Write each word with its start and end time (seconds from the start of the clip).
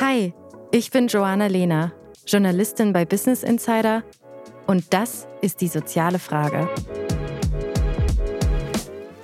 Hi, 0.00 0.32
ich 0.72 0.90
bin 0.90 1.08
Joanna 1.08 1.48
Lehner, 1.48 1.92
Journalistin 2.26 2.94
bei 2.94 3.04
Business 3.04 3.42
Insider 3.42 4.04
und 4.66 4.94
das 4.94 5.26
ist 5.42 5.60
die 5.60 5.68
soziale 5.68 6.18
Frage. 6.18 6.66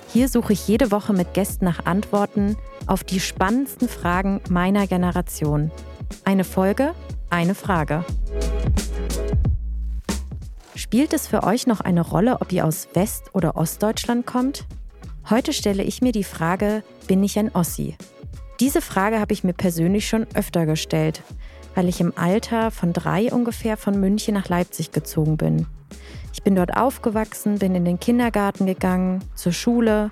Hier 0.09 0.29
suche 0.29 0.53
ich 0.53 0.67
jede 0.67 0.91
Woche 0.91 1.11
mit 1.13 1.33
Gästen 1.33 1.65
nach 1.65 1.87
Antworten 1.87 2.55
auf 2.85 3.03
die 3.03 3.19
spannendsten 3.19 3.89
Fragen 3.89 4.41
meiner 4.49 4.85
Generation. 4.85 5.71
Eine 6.23 6.43
Folge, 6.43 6.93
eine 7.31 7.55
Frage. 7.55 8.05
Spielt 10.75 11.13
es 11.13 11.27
für 11.27 11.43
euch 11.43 11.65
noch 11.65 11.81
eine 11.81 12.01
Rolle, 12.01 12.41
ob 12.41 12.51
ihr 12.51 12.63
aus 12.63 12.87
West- 12.93 13.33
oder 13.33 13.55
Ostdeutschland 13.55 14.27
kommt? 14.27 14.67
Heute 15.31 15.51
stelle 15.51 15.81
ich 15.81 16.03
mir 16.03 16.11
die 16.11 16.23
Frage, 16.23 16.83
bin 17.07 17.23
ich 17.23 17.39
ein 17.39 17.55
Ossi? 17.55 17.95
Diese 18.63 18.79
Frage 18.79 19.19
habe 19.19 19.33
ich 19.33 19.43
mir 19.43 19.51
persönlich 19.51 20.07
schon 20.07 20.25
öfter 20.35 20.65
gestellt, 20.65 21.21
weil 21.75 21.89
ich 21.89 21.99
im 21.99 22.13
Alter 22.15 22.71
von 22.71 22.93
drei 22.93 23.29
ungefähr 23.29 23.75
von 23.75 23.99
München 23.99 24.33
nach 24.35 24.47
Leipzig 24.47 24.93
gezogen 24.93 25.35
bin. 25.35 25.67
Ich 26.31 26.43
bin 26.43 26.55
dort 26.55 26.77
aufgewachsen, 26.77 27.59
bin 27.59 27.75
in 27.75 27.83
den 27.83 27.99
Kindergarten 27.99 28.65
gegangen, 28.65 29.21
zur 29.35 29.51
Schule 29.51 30.11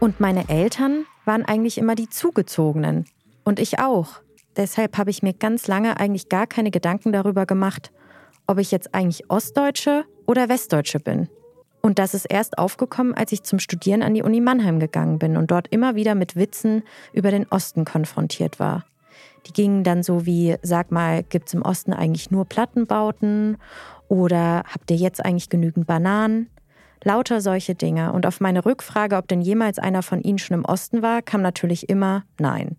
und 0.00 0.18
meine 0.18 0.48
Eltern 0.48 1.04
waren 1.26 1.44
eigentlich 1.44 1.78
immer 1.78 1.94
die 1.94 2.10
Zugezogenen 2.10 3.04
und 3.44 3.60
ich 3.60 3.78
auch. 3.78 4.14
Deshalb 4.56 4.98
habe 4.98 5.10
ich 5.10 5.22
mir 5.22 5.34
ganz 5.34 5.68
lange 5.68 6.00
eigentlich 6.00 6.28
gar 6.28 6.48
keine 6.48 6.72
Gedanken 6.72 7.12
darüber 7.12 7.46
gemacht, 7.46 7.92
ob 8.48 8.58
ich 8.58 8.72
jetzt 8.72 8.96
eigentlich 8.96 9.30
Ostdeutsche 9.30 10.06
oder 10.26 10.48
Westdeutsche 10.48 10.98
bin. 10.98 11.28
Und 11.86 12.00
das 12.00 12.14
ist 12.14 12.24
erst 12.24 12.58
aufgekommen, 12.58 13.14
als 13.14 13.30
ich 13.30 13.44
zum 13.44 13.60
Studieren 13.60 14.02
an 14.02 14.12
die 14.12 14.24
Uni 14.24 14.40
Mannheim 14.40 14.80
gegangen 14.80 15.20
bin 15.20 15.36
und 15.36 15.52
dort 15.52 15.68
immer 15.68 15.94
wieder 15.94 16.16
mit 16.16 16.34
Witzen 16.34 16.82
über 17.12 17.30
den 17.30 17.46
Osten 17.48 17.84
konfrontiert 17.84 18.58
war. 18.58 18.84
Die 19.46 19.52
gingen 19.52 19.84
dann 19.84 20.02
so 20.02 20.26
wie, 20.26 20.56
sag 20.62 20.90
mal, 20.90 21.22
gibt's 21.22 21.54
im 21.54 21.62
Osten 21.62 21.92
eigentlich 21.92 22.32
nur 22.32 22.44
Plattenbauten? 22.44 23.56
Oder 24.08 24.64
habt 24.68 24.90
ihr 24.90 24.96
jetzt 24.96 25.24
eigentlich 25.24 25.48
genügend 25.48 25.86
Bananen? 25.86 26.50
Lauter 27.04 27.40
solche 27.40 27.76
Dinge. 27.76 28.12
Und 28.12 28.26
auf 28.26 28.40
meine 28.40 28.64
Rückfrage, 28.64 29.14
ob 29.14 29.28
denn 29.28 29.40
jemals 29.40 29.78
einer 29.78 30.02
von 30.02 30.20
ihnen 30.20 30.38
schon 30.38 30.58
im 30.58 30.64
Osten 30.64 31.02
war, 31.02 31.22
kam 31.22 31.40
natürlich 31.40 31.88
immer 31.88 32.24
Nein. 32.40 32.74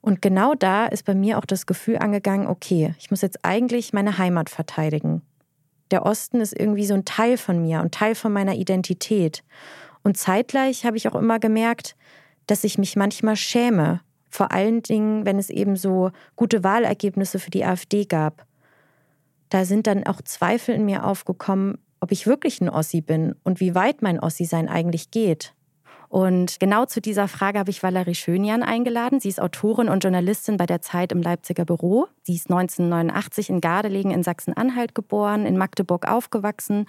Und 0.00 0.22
genau 0.22 0.54
da 0.54 0.86
ist 0.86 1.04
bei 1.04 1.16
mir 1.16 1.38
auch 1.38 1.44
das 1.44 1.66
Gefühl 1.66 1.98
angegangen, 1.98 2.46
okay, 2.46 2.94
ich 3.00 3.10
muss 3.10 3.20
jetzt 3.20 3.44
eigentlich 3.44 3.92
meine 3.92 4.16
Heimat 4.16 4.48
verteidigen 4.48 5.22
der 5.90 6.04
Osten 6.04 6.40
ist 6.40 6.58
irgendwie 6.58 6.86
so 6.86 6.94
ein 6.94 7.04
Teil 7.04 7.36
von 7.36 7.62
mir 7.62 7.80
und 7.80 7.94
Teil 7.94 8.14
von 8.14 8.32
meiner 8.32 8.54
Identität. 8.54 9.42
Und 10.02 10.16
zeitgleich 10.16 10.84
habe 10.84 10.96
ich 10.96 11.08
auch 11.08 11.14
immer 11.14 11.38
gemerkt, 11.38 11.96
dass 12.46 12.64
ich 12.64 12.78
mich 12.78 12.96
manchmal 12.96 13.36
schäme, 13.36 14.00
vor 14.30 14.52
allen 14.52 14.82
Dingen, 14.82 15.24
wenn 15.24 15.38
es 15.38 15.50
eben 15.50 15.76
so 15.76 16.10
gute 16.36 16.64
Wahlergebnisse 16.64 17.38
für 17.38 17.50
die 17.50 17.64
AfD 17.64 18.04
gab. 18.04 18.46
Da 19.48 19.64
sind 19.64 19.86
dann 19.86 20.04
auch 20.04 20.20
Zweifel 20.22 20.74
in 20.74 20.84
mir 20.84 21.04
aufgekommen, 21.04 21.78
ob 22.00 22.12
ich 22.12 22.26
wirklich 22.26 22.60
ein 22.60 22.68
Ossi 22.68 23.00
bin 23.00 23.34
und 23.44 23.60
wie 23.60 23.74
weit 23.74 24.02
mein 24.02 24.20
Ossi-Sein 24.20 24.68
eigentlich 24.68 25.10
geht. 25.10 25.54
Und 26.08 26.58
genau 26.58 26.86
zu 26.86 27.00
dieser 27.00 27.28
Frage 27.28 27.58
habe 27.58 27.70
ich 27.70 27.82
Valerie 27.82 28.14
Schönjan 28.14 28.62
eingeladen. 28.62 29.20
Sie 29.20 29.28
ist 29.28 29.40
Autorin 29.40 29.88
und 29.88 30.02
Journalistin 30.02 30.56
bei 30.56 30.66
der 30.66 30.80
Zeit 30.80 31.12
im 31.12 31.22
Leipziger 31.22 31.64
Büro. 31.64 32.06
Sie 32.22 32.34
ist 32.34 32.50
1989 32.50 33.50
in 33.50 33.60
Gardelegen 33.60 34.10
in 34.10 34.22
Sachsen-Anhalt 34.22 34.94
geboren, 34.94 35.44
in 35.44 35.58
Magdeburg 35.58 36.08
aufgewachsen 36.08 36.86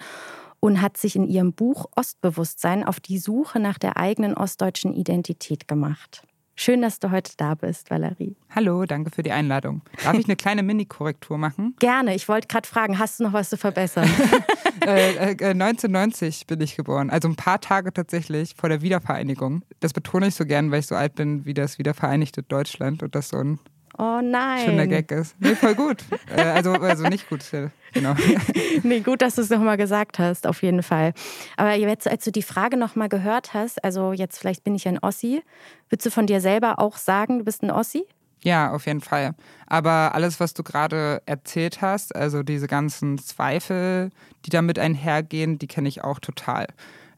und 0.60 0.80
hat 0.80 0.96
sich 0.96 1.16
in 1.16 1.26
ihrem 1.26 1.52
Buch 1.52 1.86
Ostbewusstsein 1.96 2.84
auf 2.84 3.00
die 3.00 3.18
Suche 3.18 3.60
nach 3.60 3.78
der 3.78 3.96
eigenen 3.96 4.34
ostdeutschen 4.34 4.94
Identität 4.94 5.68
gemacht. 5.68 6.22
Schön, 6.62 6.82
dass 6.82 6.98
du 6.98 7.10
heute 7.10 7.32
da 7.38 7.54
bist, 7.54 7.90
Valerie. 7.90 8.36
Hallo, 8.54 8.84
danke 8.84 9.10
für 9.10 9.22
die 9.22 9.32
Einladung. 9.32 9.80
Darf 10.04 10.12
ich 10.18 10.26
eine 10.26 10.36
kleine 10.36 10.62
Mini-Korrektur 10.62 11.38
machen? 11.38 11.74
Gerne. 11.78 12.14
Ich 12.14 12.28
wollte 12.28 12.48
gerade 12.48 12.68
fragen, 12.68 12.98
hast 12.98 13.18
du 13.18 13.24
noch 13.24 13.32
was 13.32 13.48
zu 13.48 13.56
verbessern? 13.56 14.06
äh, 14.86 15.30
äh, 15.30 15.52
1990 15.52 16.46
bin 16.46 16.60
ich 16.60 16.76
geboren, 16.76 17.08
also 17.08 17.28
ein 17.28 17.36
paar 17.36 17.62
Tage 17.62 17.94
tatsächlich 17.94 18.52
vor 18.58 18.68
der 18.68 18.82
Wiedervereinigung. 18.82 19.62
Das 19.80 19.94
betone 19.94 20.26
ich 20.26 20.34
so 20.34 20.44
gern, 20.44 20.70
weil 20.70 20.80
ich 20.80 20.86
so 20.86 20.96
alt 20.96 21.14
bin 21.14 21.46
wie 21.46 21.54
das 21.54 21.78
wiedervereinigte 21.78 22.42
Deutschland 22.42 23.02
und 23.02 23.14
das 23.14 23.30
so 23.30 23.38
ein 23.38 23.58
Oh 24.00 24.22
nein. 24.22 24.64
Schöner 24.64 24.86
Gag 24.86 25.10
ist. 25.10 25.36
Nee, 25.40 25.54
voll 25.54 25.74
gut. 25.74 26.02
äh, 26.34 26.40
also, 26.40 26.72
also 26.72 27.06
nicht 27.08 27.28
gut, 27.28 27.44
genau. 27.92 28.14
nee, 28.82 29.00
gut, 29.00 29.20
dass 29.20 29.34
du 29.34 29.42
es 29.42 29.50
nochmal 29.50 29.76
gesagt 29.76 30.18
hast, 30.18 30.46
auf 30.46 30.62
jeden 30.62 30.82
Fall. 30.82 31.12
Aber 31.58 31.74
jetzt, 31.74 32.08
als 32.08 32.24
du 32.24 32.32
die 32.32 32.40
Frage 32.42 32.78
nochmal 32.78 33.10
gehört 33.10 33.52
hast, 33.52 33.84
also 33.84 34.14
jetzt 34.14 34.38
vielleicht 34.38 34.64
bin 34.64 34.74
ich 34.74 34.88
ein 34.88 34.98
Ossi, 35.00 35.42
würdest 35.90 36.06
du 36.06 36.10
von 36.10 36.26
dir 36.26 36.40
selber 36.40 36.78
auch 36.78 36.96
sagen, 36.96 37.40
du 37.40 37.44
bist 37.44 37.62
ein 37.62 37.70
Ossi? 37.70 38.06
Ja, 38.42 38.72
auf 38.72 38.86
jeden 38.86 39.02
Fall. 39.02 39.34
Aber 39.66 40.14
alles, 40.14 40.40
was 40.40 40.54
du 40.54 40.62
gerade 40.62 41.20
erzählt 41.26 41.82
hast, 41.82 42.16
also 42.16 42.42
diese 42.42 42.68
ganzen 42.68 43.18
Zweifel, 43.18 44.08
die 44.46 44.50
damit 44.50 44.78
einhergehen, 44.78 45.58
die 45.58 45.66
kenne 45.66 45.90
ich 45.90 46.02
auch 46.02 46.20
total. 46.20 46.68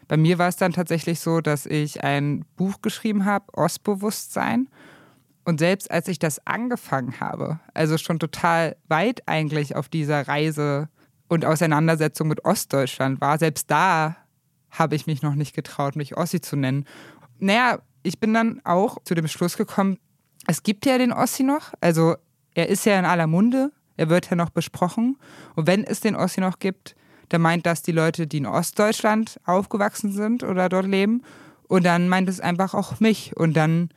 Bei 0.08 0.16
mir 0.16 0.38
war 0.38 0.48
es 0.48 0.56
dann 0.56 0.72
tatsächlich 0.72 1.20
so, 1.20 1.40
dass 1.40 1.64
ich 1.64 2.02
ein 2.02 2.44
Buch 2.56 2.82
geschrieben 2.82 3.24
habe, 3.24 3.44
Ostbewusstsein. 3.52 4.66
Und 5.44 5.58
selbst 5.58 5.90
als 5.90 6.08
ich 6.08 6.18
das 6.18 6.46
angefangen 6.46 7.18
habe, 7.20 7.60
also 7.74 7.98
schon 7.98 8.18
total 8.18 8.76
weit 8.88 9.22
eigentlich 9.26 9.74
auf 9.74 9.88
dieser 9.88 10.28
Reise 10.28 10.88
und 11.28 11.44
Auseinandersetzung 11.44 12.28
mit 12.28 12.44
Ostdeutschland 12.44 13.20
war, 13.20 13.38
selbst 13.38 13.70
da 13.70 14.16
habe 14.70 14.94
ich 14.94 15.06
mich 15.06 15.22
noch 15.22 15.34
nicht 15.34 15.54
getraut, 15.54 15.96
mich 15.96 16.16
Ossi 16.16 16.40
zu 16.40 16.56
nennen. 16.56 16.86
Naja, 17.38 17.80
ich 18.02 18.20
bin 18.20 18.32
dann 18.34 18.60
auch 18.64 18.98
zu 19.04 19.14
dem 19.14 19.28
Schluss 19.28 19.56
gekommen, 19.56 19.98
es 20.46 20.62
gibt 20.62 20.86
ja 20.86 20.98
den 20.98 21.12
Ossi 21.12 21.42
noch, 21.42 21.72
also 21.80 22.16
er 22.54 22.68
ist 22.68 22.84
ja 22.84 22.98
in 22.98 23.04
aller 23.04 23.26
Munde, 23.26 23.72
er 23.96 24.08
wird 24.08 24.30
ja 24.30 24.36
noch 24.36 24.50
besprochen. 24.50 25.16
Und 25.54 25.66
wenn 25.66 25.84
es 25.84 26.00
den 26.00 26.16
Ossi 26.16 26.40
noch 26.40 26.58
gibt, 26.58 26.96
dann 27.28 27.40
meint 27.40 27.66
das 27.66 27.82
die 27.82 27.92
Leute, 27.92 28.26
die 28.26 28.38
in 28.38 28.46
Ostdeutschland 28.46 29.40
aufgewachsen 29.44 30.12
sind 30.12 30.42
oder 30.42 30.68
dort 30.68 30.86
leben. 30.86 31.22
Und 31.68 31.84
dann 31.84 32.08
meint 32.08 32.28
es 32.28 32.40
einfach 32.40 32.74
auch 32.74 33.00
mich. 33.00 33.36
Und 33.36 33.54
dann 33.54 33.90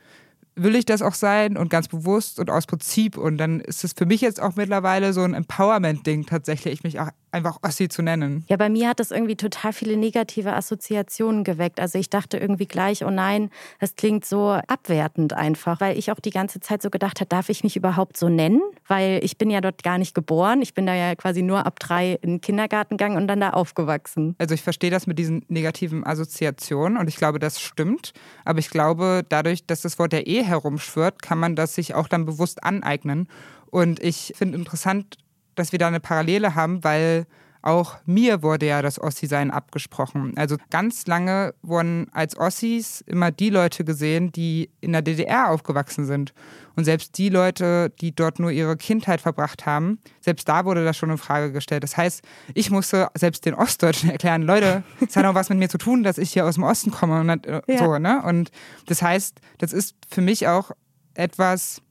will 0.56 0.74
ich 0.74 0.86
das 0.86 1.02
auch 1.02 1.14
sein 1.14 1.56
und 1.56 1.68
ganz 1.68 1.86
bewusst 1.86 2.40
und 2.40 2.50
aus 2.50 2.66
Prinzip. 2.66 3.16
Und 3.16 3.36
dann 3.38 3.60
ist 3.60 3.84
es 3.84 3.92
für 3.92 4.06
mich 4.06 4.22
jetzt 4.22 4.40
auch 4.40 4.56
mittlerweile 4.56 5.12
so 5.12 5.22
ein 5.22 5.34
Empowerment-Ding 5.34 6.26
tatsächlich, 6.26 6.82
mich 6.82 6.98
auch 6.98 7.10
einfach 7.36 7.58
Ossi 7.62 7.88
zu 7.88 8.02
nennen. 8.02 8.44
Ja, 8.48 8.56
bei 8.56 8.68
mir 8.68 8.88
hat 8.88 8.98
das 8.98 9.10
irgendwie 9.10 9.36
total 9.36 9.72
viele 9.72 9.96
negative 9.96 10.54
Assoziationen 10.54 11.44
geweckt. 11.44 11.78
Also 11.78 11.98
ich 11.98 12.10
dachte 12.10 12.38
irgendwie 12.38 12.66
gleich, 12.66 13.04
oh 13.04 13.10
nein, 13.10 13.50
das 13.78 13.94
klingt 13.94 14.24
so 14.24 14.58
abwertend 14.66 15.34
einfach, 15.34 15.80
weil 15.80 15.98
ich 15.98 16.10
auch 16.10 16.18
die 16.18 16.30
ganze 16.30 16.60
Zeit 16.60 16.82
so 16.82 16.90
gedacht 16.90 17.20
habe, 17.20 17.28
darf 17.28 17.48
ich 17.48 17.62
mich 17.62 17.76
überhaupt 17.76 18.16
so 18.16 18.28
nennen? 18.28 18.62
Weil 18.88 19.20
ich 19.22 19.36
bin 19.36 19.50
ja 19.50 19.60
dort 19.60 19.82
gar 19.82 19.98
nicht 19.98 20.14
geboren. 20.14 20.62
Ich 20.62 20.74
bin 20.74 20.86
da 20.86 20.94
ja 20.94 21.14
quasi 21.14 21.42
nur 21.42 21.66
ab 21.66 21.78
drei 21.78 22.18
in 22.22 22.30
den 22.30 22.40
Kindergarten 22.40 22.96
gegangen 22.96 23.16
und 23.16 23.28
dann 23.28 23.40
da 23.40 23.50
aufgewachsen. 23.50 24.34
Also 24.38 24.54
ich 24.54 24.62
verstehe 24.62 24.90
das 24.90 25.06
mit 25.06 25.18
diesen 25.18 25.44
negativen 25.48 26.06
Assoziationen 26.06 26.96
und 26.96 27.08
ich 27.08 27.16
glaube, 27.16 27.38
das 27.38 27.60
stimmt. 27.60 28.14
Aber 28.44 28.58
ich 28.58 28.70
glaube, 28.70 29.24
dadurch, 29.28 29.66
dass 29.66 29.82
das 29.82 29.98
Wort 29.98 30.14
ja 30.14 30.20
eh 30.20 30.42
herumschwirrt, 30.42 31.20
kann 31.20 31.38
man 31.38 31.54
das 31.54 31.74
sich 31.74 31.94
auch 31.94 32.08
dann 32.08 32.24
bewusst 32.24 32.64
aneignen. 32.64 33.28
Und 33.70 34.02
ich 34.02 34.32
finde 34.36 34.56
interessant, 34.56 35.18
dass 35.56 35.72
wir 35.72 35.78
da 35.78 35.88
eine 35.88 36.00
Parallele 36.00 36.54
haben, 36.54 36.84
weil 36.84 37.26
auch 37.66 37.96
mir 38.06 38.44
wurde 38.44 38.66
ja 38.66 38.80
das 38.80 39.00
Ossi-Sein 39.00 39.50
abgesprochen. 39.50 40.34
Also 40.36 40.56
ganz 40.70 41.06
lange 41.06 41.52
wurden 41.62 42.06
als 42.12 42.38
Ossis 42.38 43.00
immer 43.00 43.32
die 43.32 43.50
Leute 43.50 43.84
gesehen, 43.84 44.30
die 44.30 44.70
in 44.80 44.92
der 44.92 45.02
DDR 45.02 45.50
aufgewachsen 45.50 46.06
sind. 46.06 46.32
Und 46.76 46.84
selbst 46.84 47.18
die 47.18 47.28
Leute, 47.28 47.92
die 48.00 48.14
dort 48.14 48.38
nur 48.38 48.52
ihre 48.52 48.76
Kindheit 48.76 49.20
verbracht 49.20 49.66
haben, 49.66 49.98
selbst 50.20 50.48
da 50.48 50.64
wurde 50.64 50.84
das 50.84 50.96
schon 50.96 51.10
in 51.10 51.18
Frage 51.18 51.50
gestellt. 51.50 51.82
Das 51.82 51.96
heißt, 51.96 52.22
ich 52.54 52.70
musste 52.70 53.08
selbst 53.14 53.44
den 53.44 53.54
Ostdeutschen 53.54 54.10
erklären, 54.10 54.42
Leute, 54.42 54.84
es 55.04 55.16
hat 55.16 55.24
auch 55.24 55.34
was 55.34 55.48
mit 55.48 55.58
mir 55.58 55.68
zu 55.68 55.78
tun, 55.78 56.04
dass 56.04 56.18
ich 56.18 56.32
hier 56.32 56.46
aus 56.46 56.54
dem 56.54 56.62
Osten 56.62 56.92
komme 56.92 57.20
und 57.20 57.46
äh, 57.46 57.62
ja. 57.66 57.78
so, 57.78 57.98
ne? 57.98 58.22
Und 58.22 58.52
das 58.86 59.02
heißt, 59.02 59.40
das 59.58 59.72
ist 59.72 59.96
für 60.08 60.20
mich 60.20 60.46
auch 60.46 60.70
etwas, 61.14 61.82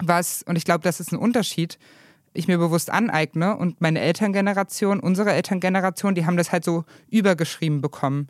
was, 0.00 0.44
und 0.44 0.54
ich 0.54 0.64
glaube, 0.64 0.84
das 0.84 1.00
ist 1.00 1.10
ein 1.10 1.18
Unterschied, 1.18 1.78
ich 2.34 2.48
mir 2.48 2.58
bewusst 2.58 2.90
aneigne 2.90 3.56
und 3.56 3.80
meine 3.80 4.00
Elterngeneration, 4.00 5.00
unsere 5.00 5.32
Elterngeneration, 5.32 6.14
die 6.14 6.26
haben 6.26 6.36
das 6.36 6.52
halt 6.52 6.64
so 6.64 6.84
übergeschrieben 7.08 7.80
bekommen. 7.80 8.28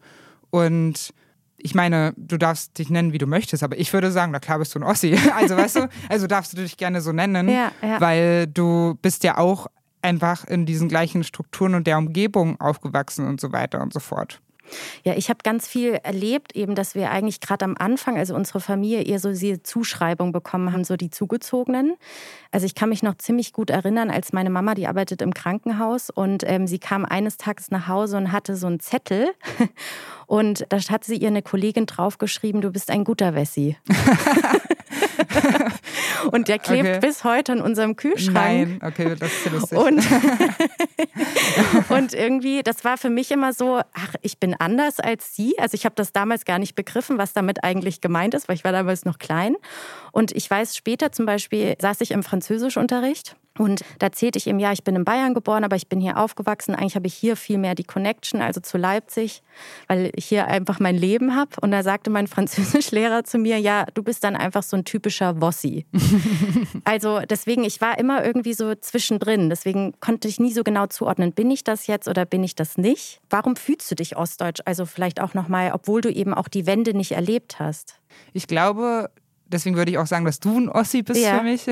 Und 0.51 1.13
ich 1.57 1.75
meine, 1.75 2.13
du 2.17 2.37
darfst 2.37 2.79
dich 2.79 2.91
nennen, 2.91 3.13
wie 3.13 3.19
du 3.19 3.27
möchtest, 3.27 3.63
aber 3.63 3.79
ich 3.79 3.93
würde 3.93 4.13
sagen, 4.13 4.33
na 4.33 4.39
klar 4.39 4.59
bist 4.59 4.75
du 4.75 4.79
ein 4.79 4.83
Ossi. 4.83 5.19
Also 5.35 5.57
weißt 5.57 5.77
du, 5.77 5.89
also 6.11 6.27
darfst 6.27 6.53
du 6.53 6.59
dich 6.59 6.77
gerne 6.77 7.01
so 7.01 7.13
nennen, 7.13 7.49
ja, 7.49 7.73
ja. 7.83 8.01
weil 8.01 8.47
du 8.47 8.99
bist 9.01 9.25
ja 9.25 9.39
auch 9.39 9.67
einfach 10.03 10.45
in 10.45 10.67
diesen 10.67 10.89
gleichen 10.89 11.25
Strukturen 11.25 11.75
und 11.75 11.87
der 11.87 11.97
Umgebung 11.97 12.61
aufgewachsen 12.61 13.27
und 13.27 13.41
so 13.41 13.53
weiter 13.53 13.81
und 13.81 13.95
so 13.95 14.01
fort. 14.01 14.43
Ja, 15.05 15.15
ich 15.15 15.29
habe 15.29 15.39
ganz 15.43 15.69
viel 15.69 15.99
erlebt, 16.03 16.57
eben, 16.57 16.75
dass 16.75 16.95
wir 16.95 17.11
eigentlich 17.11 17.41
gerade 17.41 17.65
am 17.65 17.77
Anfang, 17.79 18.17
also 18.17 18.35
unsere 18.35 18.61
Familie, 18.61 19.03
eher 19.03 19.19
so 19.19 19.31
diese 19.31 19.63
Zuschreibung 19.63 20.33
bekommen 20.33 20.73
haben, 20.73 20.85
so 20.85 20.97
die 20.97 21.11
Zugezogenen. 21.11 21.95
Also 22.51 22.67
ich 22.67 22.75
kann 22.75 22.89
mich 22.89 23.03
noch 23.03 23.17
ziemlich 23.17 23.53
gut 23.53 23.71
erinnern, 23.71 24.11
als 24.11 24.33
meine 24.33 24.51
Mama, 24.51 24.75
die 24.75 24.87
arbeitet 24.87 25.23
im 25.23 25.35
Krankenhaus 25.35 26.11
und 26.11 26.45
ähm, 26.47 26.67
sie 26.67 26.79
kam 26.79 27.05
eines 27.05 27.37
Tages 27.37 27.71
nach 27.71 27.89
Hause 27.89 28.17
und 28.17 28.33
hatte 28.33 28.57
so 28.57 28.67
einen 28.67 28.81
Zettel 28.81 29.33
und 30.27 30.67
da 30.69 30.79
hat 30.79 31.05
sie 31.05 31.17
ihr 31.17 31.29
eine 31.29 31.43
Kollegin 31.43 31.87
draufgeschrieben, 31.87 32.61
du 32.61 32.71
bist 32.71 32.91
ein 32.91 33.05
guter 33.05 33.35
Wessi. 33.35 33.77
Und 36.33 36.49
der 36.49 36.59
klebt 36.59 36.89
okay. 36.89 36.99
bis 37.01 37.25
heute 37.25 37.53
an 37.53 37.61
unserem 37.61 37.97
Kühlschrank. 37.97 38.35
Nein, 38.35 38.81
okay, 38.83 39.15
das 39.19 39.33
ist 39.33 39.53
lustig. 39.53 39.79
Und, 39.79 40.05
und 41.91 42.15
irgendwie, 42.15 42.63
das 42.63 42.85
war 42.85 42.99
für 42.99 43.11
mich 43.11 43.31
immer 43.31 43.53
so, 43.53 43.81
ach, 43.93 44.15
ich 44.23 44.39
bin 44.39 44.55
anders 44.59 45.01
als 45.01 45.35
sie. 45.35 45.59
Also 45.59 45.75
ich 45.75 45.85
habe 45.85 45.95
das 45.95 46.13
damals 46.13 46.45
gar 46.45 46.59
nicht 46.59 46.75
begriffen, 46.75 47.19
was 47.19 47.33
damit 47.33 47.65
eigentlich 47.65 48.01
gemeint 48.01 48.35
ist, 48.35 48.49
weil 48.49 48.57
ich 48.57 48.65
war 48.65 48.73
damals 48.73 49.05
noch 49.05 49.19
klein. 49.19 49.57
Und 50.13 50.33
ich 50.33 50.51
weiß, 50.51 50.77
später 50.77 51.13
zum 51.13 51.27
Beispiel 51.27 51.75
saß 51.81 52.01
ich 52.01 52.11
im 52.11 52.23
Französischunterricht 52.23 53.37
und 53.57 53.83
da 54.01 54.07
erzählte 54.07 54.37
ich 54.37 54.49
ihm, 54.49 54.59
ja, 54.59 54.73
ich 54.73 54.83
bin 54.83 54.97
in 54.97 55.05
Bayern 55.05 55.33
geboren, 55.33 55.63
aber 55.63 55.77
ich 55.77 55.89
bin 55.89 56.01
hier 56.01 56.17
aufgewachsen. 56.17 56.75
Eigentlich 56.75 56.97
habe 56.97 57.07
ich 57.07 57.15
hier 57.15 57.37
viel 57.37 57.59
mehr 57.59 57.77
die 57.77 57.85
Connection, 57.85 58.43
also 58.43 58.61
zu 58.61 58.79
Leipzig, 58.79 59.43
weil 59.87 60.11
ich 60.15 60.27
hier 60.27 60.49
einfach 60.49 60.81
mein 60.81 60.97
Leben 60.97 61.37
habe. 61.37 61.51
Und 61.61 61.71
da 61.71 61.85
sagte 61.85 62.11
mein 62.11 62.27
Französischlehrer 62.35 63.23
zu 63.23 63.39
mir, 63.39 63.59
ja, 63.59 63.87
du 63.95 64.03
bist 64.03 64.25
dann 64.25 64.35
einfach 64.35 64.65
so 64.65 64.77
ein 64.77 64.85
typischer 64.85 65.41
Wossi. 65.41 65.87
also 66.85 67.21
deswegen, 67.21 67.63
ich 67.63 67.81
war 67.81 67.97
immer 67.99 68.25
irgendwie 68.25 68.55
so 68.55 68.75
zwischendrin. 68.75 69.51
Deswegen 69.51 69.95
konnte 70.01 70.27
ich 70.27 70.41
nie 70.41 70.53
so 70.53 70.65
genau 70.65 70.89
zuordnen, 70.89 71.33
bin 71.33 71.51
ich 71.53 71.63
das 71.63 71.87
jetzt 71.87 72.09
oder 72.09 72.25
bin 72.25 72.43
ich 72.43 72.57
das 72.57 72.77
nicht? 72.77 73.21
Warum 73.31 73.55
fühlst 73.55 73.89
du 73.89 73.95
dich 73.95 74.17
ostdeutsch? 74.17 74.63
Also 74.65 74.85
vielleicht 74.85 75.21
auch 75.21 75.35
nochmal, 75.35 75.71
obwohl 75.73 76.01
du 76.01 76.11
eben 76.11 76.35
auch 76.35 76.49
die 76.49 76.67
Wende 76.67 76.93
nicht 76.93 77.13
erlebt 77.13 77.61
hast. 77.61 78.01
Ich 78.33 78.49
glaube, 78.49 79.11
deswegen 79.47 79.77
würde 79.77 79.93
ich 79.93 79.99
auch 79.99 80.07
sagen, 80.07 80.25
dass 80.25 80.41
du 80.41 80.59
ein 80.59 80.69
Ossi 80.69 81.03
bist 81.03 81.21
ja. 81.21 81.39
für 81.39 81.45
mich 81.45 81.67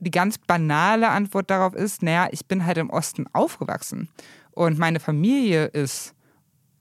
die 0.00 0.10
ganz 0.10 0.38
banale 0.38 1.08
Antwort 1.10 1.50
darauf 1.50 1.74
ist, 1.74 2.02
naja, 2.02 2.28
ich 2.32 2.46
bin 2.46 2.66
halt 2.66 2.78
im 2.78 2.90
Osten 2.90 3.26
aufgewachsen 3.32 4.08
und 4.52 4.78
meine 4.78 5.00
Familie 5.00 5.66
ist 5.66 6.14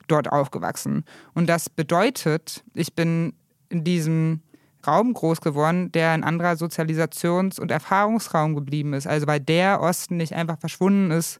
dort 0.07 0.31
aufgewachsen. 0.31 1.03
Und 1.33 1.47
das 1.47 1.69
bedeutet, 1.69 2.63
ich 2.73 2.93
bin 2.93 3.33
in 3.69 3.83
diesem 3.83 4.41
Raum 4.87 5.13
groß 5.13 5.41
geworden, 5.41 5.91
der 5.91 6.11
ein 6.11 6.23
anderer 6.23 6.53
Sozialisations- 6.53 7.59
und 7.59 7.69
Erfahrungsraum 7.69 8.55
geblieben 8.55 8.93
ist. 8.93 9.07
Also 9.07 9.27
weil 9.27 9.39
der 9.39 9.81
Osten 9.81 10.17
nicht 10.17 10.33
einfach 10.33 10.57
verschwunden 10.57 11.11
ist 11.11 11.39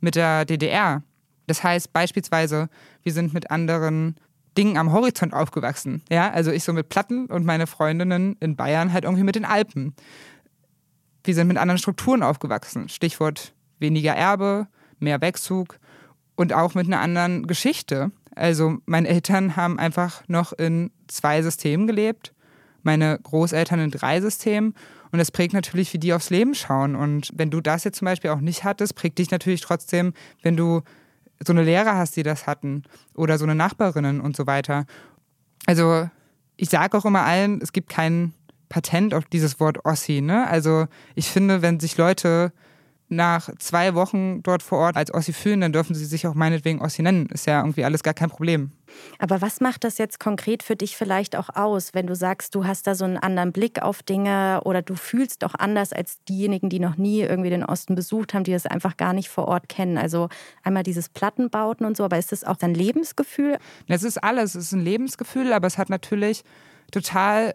mit 0.00 0.14
der 0.14 0.44
DDR. 0.44 1.02
Das 1.46 1.62
heißt 1.62 1.92
beispielsweise, 1.92 2.68
wir 3.02 3.12
sind 3.12 3.34
mit 3.34 3.50
anderen 3.50 4.16
Dingen 4.56 4.76
am 4.76 4.92
Horizont 4.92 5.34
aufgewachsen. 5.34 6.02
Ja, 6.10 6.30
also 6.30 6.50
ich 6.50 6.64
so 6.64 6.72
mit 6.72 6.88
Platten 6.88 7.26
und 7.26 7.44
meine 7.44 7.66
Freundinnen 7.66 8.36
in 8.40 8.56
Bayern 8.56 8.92
halt 8.92 9.04
irgendwie 9.04 9.22
mit 9.22 9.36
den 9.36 9.44
Alpen 9.44 9.94
wir 11.28 11.34
sind 11.34 11.46
mit 11.46 11.58
anderen 11.58 11.78
Strukturen 11.78 12.22
aufgewachsen. 12.22 12.88
Stichwort 12.88 13.52
weniger 13.78 14.14
Erbe, 14.14 14.66
mehr 14.98 15.20
Wegzug 15.20 15.78
und 16.36 16.54
auch 16.54 16.74
mit 16.74 16.86
einer 16.86 17.00
anderen 17.00 17.46
Geschichte. 17.46 18.10
Also 18.34 18.78
meine 18.86 19.08
Eltern 19.08 19.54
haben 19.54 19.78
einfach 19.78 20.22
noch 20.26 20.54
in 20.54 20.90
zwei 21.06 21.42
Systemen 21.42 21.86
gelebt, 21.86 22.32
meine 22.82 23.18
Großeltern 23.22 23.78
in 23.78 23.90
drei 23.90 24.22
Systemen. 24.22 24.74
Und 25.12 25.18
das 25.18 25.30
prägt 25.30 25.52
natürlich, 25.52 25.92
wie 25.92 25.98
die 25.98 26.14
aufs 26.14 26.30
Leben 26.30 26.54
schauen. 26.54 26.96
Und 26.96 27.30
wenn 27.34 27.50
du 27.50 27.60
das 27.60 27.84
jetzt 27.84 27.98
zum 27.98 28.06
Beispiel 28.06 28.30
auch 28.30 28.40
nicht 28.40 28.64
hattest, 28.64 28.94
prägt 28.94 29.18
dich 29.18 29.30
natürlich 29.30 29.60
trotzdem, 29.60 30.14
wenn 30.42 30.56
du 30.56 30.80
so 31.46 31.52
eine 31.52 31.62
Lehrer 31.62 31.94
hast, 31.94 32.16
die 32.16 32.22
das 32.22 32.46
hatten 32.46 32.84
oder 33.14 33.36
so 33.36 33.44
eine 33.44 33.54
Nachbarinnen 33.54 34.22
und 34.22 34.34
so 34.34 34.46
weiter. 34.46 34.86
Also 35.66 36.08
ich 36.56 36.70
sage 36.70 36.96
auch 36.96 37.04
immer 37.04 37.24
allen, 37.24 37.60
es 37.60 37.72
gibt 37.72 37.90
keinen 37.90 38.32
Patent 38.68 39.14
auf 39.14 39.24
dieses 39.24 39.60
Wort 39.60 39.84
Ossi. 39.84 40.20
Ne? 40.20 40.46
Also 40.46 40.86
ich 41.14 41.28
finde, 41.28 41.62
wenn 41.62 41.80
sich 41.80 41.96
Leute 41.96 42.52
nach 43.08 43.48
zwei 43.58 43.94
Wochen 43.94 44.42
dort 44.42 44.62
vor 44.62 44.78
Ort 44.78 44.96
als 44.96 45.12
Ossi 45.12 45.32
fühlen, 45.32 45.62
dann 45.62 45.72
dürfen 45.72 45.94
sie 45.94 46.04
sich 46.04 46.26
auch 46.26 46.34
meinetwegen 46.34 46.80
Ossi 46.82 47.02
nennen. 47.02 47.26
Ist 47.26 47.46
ja 47.46 47.60
irgendwie 47.60 47.84
alles 47.84 48.02
gar 48.02 48.14
kein 48.14 48.28
Problem. 48.28 48.72
Aber 49.18 49.40
was 49.40 49.60
macht 49.60 49.84
das 49.84 49.98
jetzt 49.98 50.20
konkret 50.20 50.62
für 50.62 50.76
dich 50.76 50.96
vielleicht 50.96 51.36
auch 51.36 51.48
aus, 51.54 51.94
wenn 51.94 52.06
du 52.06 52.14
sagst, 52.14 52.54
du 52.54 52.66
hast 52.66 52.86
da 52.86 52.94
so 52.94 53.04
einen 53.04 53.16
anderen 53.16 53.52
Blick 53.52 53.82
auf 53.82 54.02
Dinge 54.02 54.60
oder 54.64 54.82
du 54.82 54.94
fühlst 54.94 55.44
auch 55.44 55.54
anders 55.54 55.92
als 55.92 56.22
diejenigen, 56.28 56.68
die 56.68 56.80
noch 56.80 56.96
nie 56.96 57.20
irgendwie 57.20 57.50
den 57.50 57.64
Osten 57.64 57.94
besucht 57.94 58.34
haben, 58.34 58.44
die 58.44 58.52
das 58.52 58.66
einfach 58.66 58.96
gar 58.96 59.14
nicht 59.14 59.28
vor 59.28 59.48
Ort 59.48 59.68
kennen? 59.68 59.96
Also 59.96 60.28
einmal 60.62 60.82
dieses 60.82 61.08
Plattenbauten 61.08 61.86
und 61.86 61.96
so, 61.96 62.04
aber 62.04 62.18
ist 62.18 62.32
das 62.32 62.44
auch 62.44 62.56
dein 62.56 62.74
Lebensgefühl? 62.74 63.58
Es 63.86 64.02
ist 64.02 64.22
alles. 64.22 64.54
Es 64.54 64.66
ist 64.66 64.72
ein 64.72 64.80
Lebensgefühl, 64.80 65.52
aber 65.52 65.66
es 65.66 65.78
hat 65.78 65.88
natürlich 65.88 66.44
total 66.90 67.54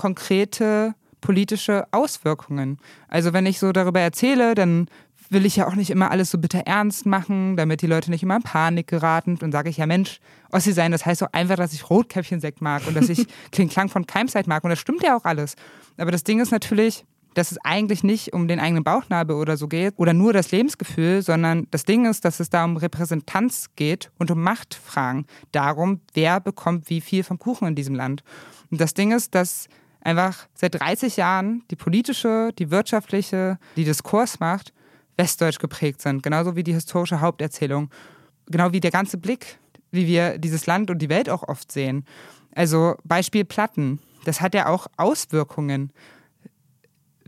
konkrete 0.00 0.94
politische 1.20 1.84
Auswirkungen. 1.90 2.78
Also 3.08 3.34
wenn 3.34 3.44
ich 3.44 3.58
so 3.58 3.70
darüber 3.70 4.00
erzähle, 4.00 4.54
dann 4.54 4.86
will 5.28 5.44
ich 5.44 5.56
ja 5.56 5.68
auch 5.68 5.74
nicht 5.74 5.90
immer 5.90 6.10
alles 6.10 6.30
so 6.30 6.38
bitter 6.38 6.60
ernst 6.60 7.04
machen, 7.04 7.54
damit 7.58 7.82
die 7.82 7.86
Leute 7.86 8.10
nicht 8.10 8.22
immer 8.22 8.36
in 8.36 8.42
Panik 8.42 8.86
geraten. 8.86 9.36
Und 9.42 9.52
sage 9.52 9.68
ich 9.68 9.76
ja, 9.76 9.84
Mensch, 9.84 10.20
Ossi 10.52 10.72
sein, 10.72 10.90
das 10.90 11.04
heißt 11.04 11.20
doch 11.20 11.28
einfach, 11.32 11.56
dass 11.56 11.74
ich 11.74 11.90
Rotkäppchensekt 11.90 12.62
mag 12.62 12.86
und 12.86 12.96
dass 12.96 13.10
ich 13.10 13.26
den 13.58 13.68
Klang 13.68 13.90
von 13.90 14.06
Keimzeit 14.06 14.46
mag. 14.46 14.64
Und 14.64 14.70
das 14.70 14.78
stimmt 14.78 15.02
ja 15.02 15.14
auch 15.14 15.26
alles. 15.26 15.54
Aber 15.98 16.10
das 16.10 16.24
Ding 16.24 16.40
ist 16.40 16.50
natürlich, 16.50 17.04
dass 17.34 17.52
es 17.52 17.58
eigentlich 17.62 18.02
nicht 18.02 18.32
um 18.32 18.48
den 18.48 18.58
eigenen 18.58 18.82
Bauchnabel 18.82 19.36
oder 19.36 19.58
so 19.58 19.68
geht 19.68 19.92
oder 19.98 20.14
nur 20.14 20.32
das 20.32 20.50
Lebensgefühl, 20.50 21.20
sondern 21.20 21.66
das 21.70 21.84
Ding 21.84 22.06
ist, 22.06 22.24
dass 22.24 22.40
es 22.40 22.48
da 22.48 22.64
um 22.64 22.78
Repräsentanz 22.78 23.66
geht 23.76 24.10
und 24.18 24.30
um 24.30 24.42
Machtfragen. 24.42 25.26
Darum, 25.52 26.00
wer 26.14 26.40
bekommt 26.40 26.88
wie 26.88 27.02
viel 27.02 27.22
vom 27.22 27.38
Kuchen 27.38 27.68
in 27.68 27.74
diesem 27.74 27.94
Land. 27.94 28.24
Und 28.70 28.80
das 28.80 28.94
Ding 28.94 29.12
ist, 29.12 29.34
dass 29.34 29.68
einfach 30.00 30.46
seit 30.54 30.74
30 30.80 31.16
Jahren 31.16 31.64
die 31.70 31.76
politische, 31.76 32.50
die 32.58 32.70
wirtschaftliche, 32.70 33.58
die 33.76 33.84
Diskursmacht 33.84 34.72
westdeutsch 35.16 35.58
geprägt 35.58 36.00
sind. 36.00 36.22
Genauso 36.22 36.56
wie 36.56 36.62
die 36.62 36.72
historische 36.72 37.20
Haupterzählung. 37.20 37.90
Genau 38.46 38.72
wie 38.72 38.80
der 38.80 38.90
ganze 38.90 39.18
Blick, 39.18 39.58
wie 39.90 40.06
wir 40.06 40.38
dieses 40.38 40.66
Land 40.66 40.90
und 40.90 40.98
die 40.98 41.08
Welt 41.08 41.28
auch 41.28 41.42
oft 41.42 41.70
sehen. 41.70 42.04
Also 42.54 42.96
Beispiel 43.04 43.44
Platten. 43.44 44.00
Das 44.24 44.40
hat 44.40 44.54
ja 44.54 44.66
auch 44.66 44.86
Auswirkungen 44.96 45.92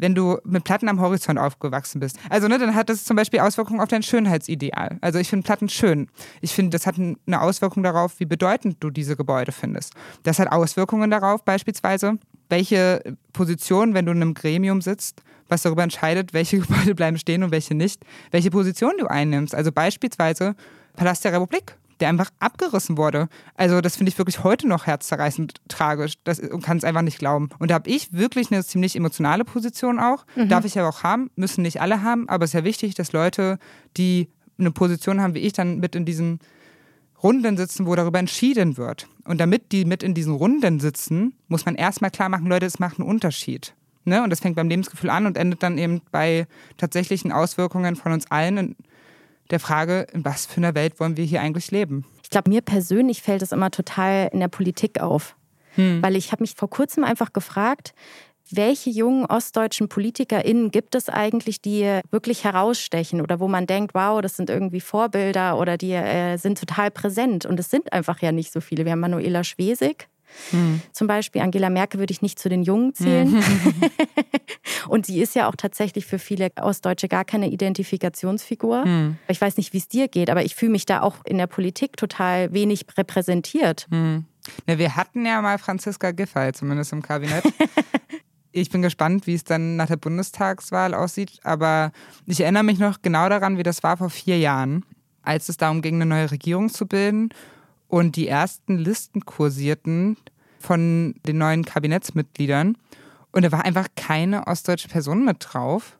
wenn 0.03 0.15
du 0.15 0.39
mit 0.45 0.65
Platten 0.65 0.89
am 0.89 1.01
Horizont 1.01 1.39
aufgewachsen 1.39 2.01
bist. 2.01 2.19
Also, 2.29 2.49
ne, 2.49 2.59
dann 2.59 2.75
hat 2.75 2.89
das 2.89 3.05
zum 3.05 3.17
Beispiel 3.17 3.41
Auswirkungen 3.41 3.81
auf 3.81 3.89
dein 3.89 4.03
Schönheitsideal. 4.03 4.99
Also, 5.01 5.19
ich 5.19 5.29
finde 5.29 5.45
Platten 5.45 5.69
schön. 5.69 6.09
Ich 6.41 6.53
finde, 6.53 6.71
das 6.71 6.87
hat 6.87 6.97
eine 6.99 7.41
Auswirkung 7.41 7.83
darauf, 7.83 8.19
wie 8.19 8.25
bedeutend 8.25 8.79
du 8.81 8.91
diese 8.91 9.17
Gebäude 9.17 9.53
findest. 9.53 9.95
Das 10.25 10.39
hat 10.39 10.51
Auswirkungen 10.51 11.11
darauf, 11.11 11.45
beispielsweise, 11.45 12.19
welche 12.53 13.03
Position, 13.33 13.95
wenn 13.95 14.05
du 14.05 14.13
in 14.13 14.21
einem 14.21 14.35
Gremium 14.35 14.83
sitzt, 14.83 15.23
was 15.49 15.63
darüber 15.63 15.83
entscheidet, 15.83 16.35
welche 16.35 16.59
Gebäude 16.61 16.95
bleiben 16.95 17.19
stehen 17.19 17.43
und 17.43 17.51
welche 17.51 17.75
nicht, 17.75 18.05
welche 18.31 18.51
Position 18.51 18.93
du 18.99 19.07
einnimmst. 19.07 19.55
Also 19.55 19.73
beispielsweise 19.73 20.55
Palast 20.95 21.25
der 21.25 21.33
Republik 21.33 21.77
der 22.01 22.09
einfach 22.09 22.31
abgerissen 22.41 22.97
wurde. 22.97 23.29
Also 23.55 23.81
das 23.81 23.95
finde 23.95 24.11
ich 24.11 24.19
wirklich 24.19 24.43
heute 24.43 24.67
noch 24.67 24.87
herzzerreißend 24.89 25.55
tragisch 25.69 26.15
das, 26.25 26.41
und 26.41 26.61
kann 26.61 26.77
es 26.77 26.83
einfach 26.83 27.03
nicht 27.03 27.21
glauben. 27.21 27.51
Und 27.61 27.71
da 27.71 27.75
habe 27.75 27.89
ich 27.89 28.13
wirklich 28.13 28.51
eine 28.51 28.65
ziemlich 28.65 28.97
emotionale 28.97 29.45
Position 29.45 30.01
auch. 30.01 30.27
Mhm. 30.35 30.49
Darf 30.49 30.65
ich 30.65 30.75
ja 30.75 30.89
auch 30.89 31.05
haben, 31.05 31.31
müssen 31.37 31.63
nicht 31.63 31.81
alle 31.81 32.03
haben, 32.03 32.29
aber 32.29 32.45
es 32.45 32.51
ist 32.51 32.55
ja 32.55 32.65
wichtig, 32.65 32.97
dass 32.97 33.13
Leute, 33.13 33.59
die 33.97 34.31
eine 34.59 34.73
Position 34.73 35.21
haben 35.21 35.35
wie 35.35 35.41
ich, 35.41 35.53
dann 35.53 35.79
mit 35.79 35.95
in 35.95 36.05
diesen 36.05 36.41
Runden 37.23 37.57
sitzen, 37.57 37.87
wo 37.87 37.95
darüber 37.95 38.19
entschieden 38.19 38.77
wird. 38.77 39.07
Und 39.25 39.41
damit 39.41 39.73
die 39.73 39.85
mit 39.85 40.03
in 40.03 40.15
diesen 40.15 40.35
Runden 40.35 40.81
sitzen, 40.81 41.35
muss 41.49 41.65
man 41.65 41.75
erstmal 41.75 42.11
klar 42.11 42.29
machen, 42.29 42.47
Leute, 42.47 42.67
es 42.67 42.79
macht 42.79 42.99
einen 42.99 43.09
Unterschied. 43.09 43.75
Ne? 44.05 44.23
Und 44.23 44.31
das 44.31 44.41
fängt 44.41 44.57
beim 44.57 44.69
Lebensgefühl 44.69 45.11
an 45.11 45.27
und 45.27 45.37
endet 45.37 45.63
dann 45.63 45.79
eben 45.79 46.01
bei 46.11 46.47
tatsächlichen 46.77 47.31
Auswirkungen 47.31 47.97
von 47.97 48.13
uns 48.13 48.31
allen 48.31 48.77
der 49.51 49.61
Frage, 49.61 50.07
in 50.13 50.25
was 50.25 50.47
für 50.47 50.59
einer 50.59 50.75
Welt 50.75 50.99
wollen 50.99 51.17
wir 51.17 51.25
hier 51.25 51.41
eigentlich 51.41 51.71
leben? 51.71 52.05
Ich 52.23 52.31
glaube, 52.31 52.51
mir 52.51 52.63
persönlich 52.63 53.23
fällt 53.23 53.43
es 53.43 53.53
immer 53.53 53.71
total 53.71 54.31
in 54.33 54.41
der 54.41 54.49
Politik 54.49 55.01
auf. 55.01 55.37
Hm. 55.75 56.03
Weil 56.03 56.17
ich 56.17 56.33
habe 56.33 56.43
mich 56.43 56.55
vor 56.55 56.69
kurzem 56.69 57.05
einfach 57.05 57.33
gefragt, 57.33 57.95
welche 58.57 58.91
jungen 58.91 59.27
ostdeutschen 59.27 59.89
PolitikerInnen 59.89 60.71
gibt 60.71 60.95
es 60.95 61.09
eigentlich, 61.09 61.61
die 61.61 62.01
wirklich 62.11 62.45
herausstechen 62.45 63.21
oder 63.21 63.41
wo 63.41 63.49
man 63.49 63.67
denkt, 63.67 63.95
wow, 63.95 64.21
das 64.21 64.37
sind 64.37 64.51
irgendwie 64.51 64.81
Vorbilder 64.81 65.59
oder 65.59 65.77
die 65.77 65.93
äh, 65.93 66.37
sind 66.37 66.59
total 66.59 66.91
präsent? 66.91 67.47
Und 67.47 67.59
es 67.59 67.71
sind 67.71 67.93
einfach 67.93 68.21
ja 68.23 68.33
nicht 68.33 68.53
so 68.53 68.61
viele. 68.61 68.85
Wir 68.85 68.93
haben 68.93 69.01
Manuela 69.01 69.45
Schwesig, 69.45 70.09
Mhm. 70.51 70.81
Zum 70.93 71.07
Beispiel 71.07 71.43
Angela 71.43 71.71
Merkel 71.71 72.01
würde 72.01 72.13
ich 72.13 72.23
nicht 72.23 72.39
zu 72.39 72.49
den 72.49 72.63
Jungen 72.63 72.95
zählen. 72.95 73.31
Mhm. 73.31 73.43
und 74.89 75.07
sie 75.07 75.21
ist 75.21 75.35
ja 75.35 75.49
auch 75.49 75.57
tatsächlich 75.57 76.07
für 76.07 76.19
viele 76.19 76.51
Ostdeutsche 76.61 77.09
gar 77.09 77.25
keine 77.25 77.51
Identifikationsfigur. 77.51 78.85
Mhm. 78.85 79.17
Ich 79.29 79.41
weiß 79.41 79.57
nicht, 79.57 79.73
wie 79.73 79.79
es 79.79 79.89
dir 79.89 80.09
geht, 80.09 80.31
aber 80.31 80.45
ich 80.45 80.55
fühle 80.55 80.73
mich 80.73 80.87
da 80.87 81.03
auch 81.03 81.17
in 81.25 81.39
der 81.39 81.47
Politik 81.47 81.97
total 81.97 82.53
wenig 82.53 82.87
repräsentiert. 82.97 83.87
Ja, 84.67 84.79
wir 84.79 84.97
hatten 84.97 85.25
ja 85.25 85.41
mal 85.41 85.59
Franziska 85.59 86.11
Giffey, 86.11 86.53
zumindest 86.53 86.93
im 86.93 87.03
Kabinett. 87.03 87.45
ich 88.53 88.71
bin 88.71 88.83
gespannt, 88.83 89.27
wie 89.27 89.35
es 89.35 89.45
dann 89.45 89.77
nach 89.77 89.89
der 89.89 89.97
Bundestagswahl 89.97 90.95
aussieht. 90.95 91.41
Aber 91.43 91.93
ich 92.27 92.41
erinnere 92.41 92.63
mich 92.63 92.79
noch 92.79 93.03
genau 93.03 93.29
daran, 93.29 93.59
wie 93.59 93.63
das 93.63 93.83
war 93.83 93.97
vor 93.97 94.11
vier 94.11 94.39
Jahren, 94.39 94.85
als 95.23 95.49
es 95.49 95.57
darum 95.57 95.83
ging, 95.83 95.97
eine 95.97 96.07
neue 96.07 96.31
Regierung 96.31 96.69
zu 96.69 96.87
bilden 96.87 97.31
und 97.89 98.17
die 98.17 98.29
ersten 98.29 98.79
Listen 98.79 99.27
kursierten 99.27 100.17
von 100.59 101.15
den 101.27 101.39
neuen 101.39 101.65
Kabinettsmitgliedern. 101.65 102.77
Und 103.33 103.45
da 103.45 103.53
war 103.53 103.65
einfach 103.65 103.89
keine 103.97 104.47
ostdeutsche 104.47 104.89
Person 104.89 105.25
mit 105.25 105.39
drauf. 105.41 105.99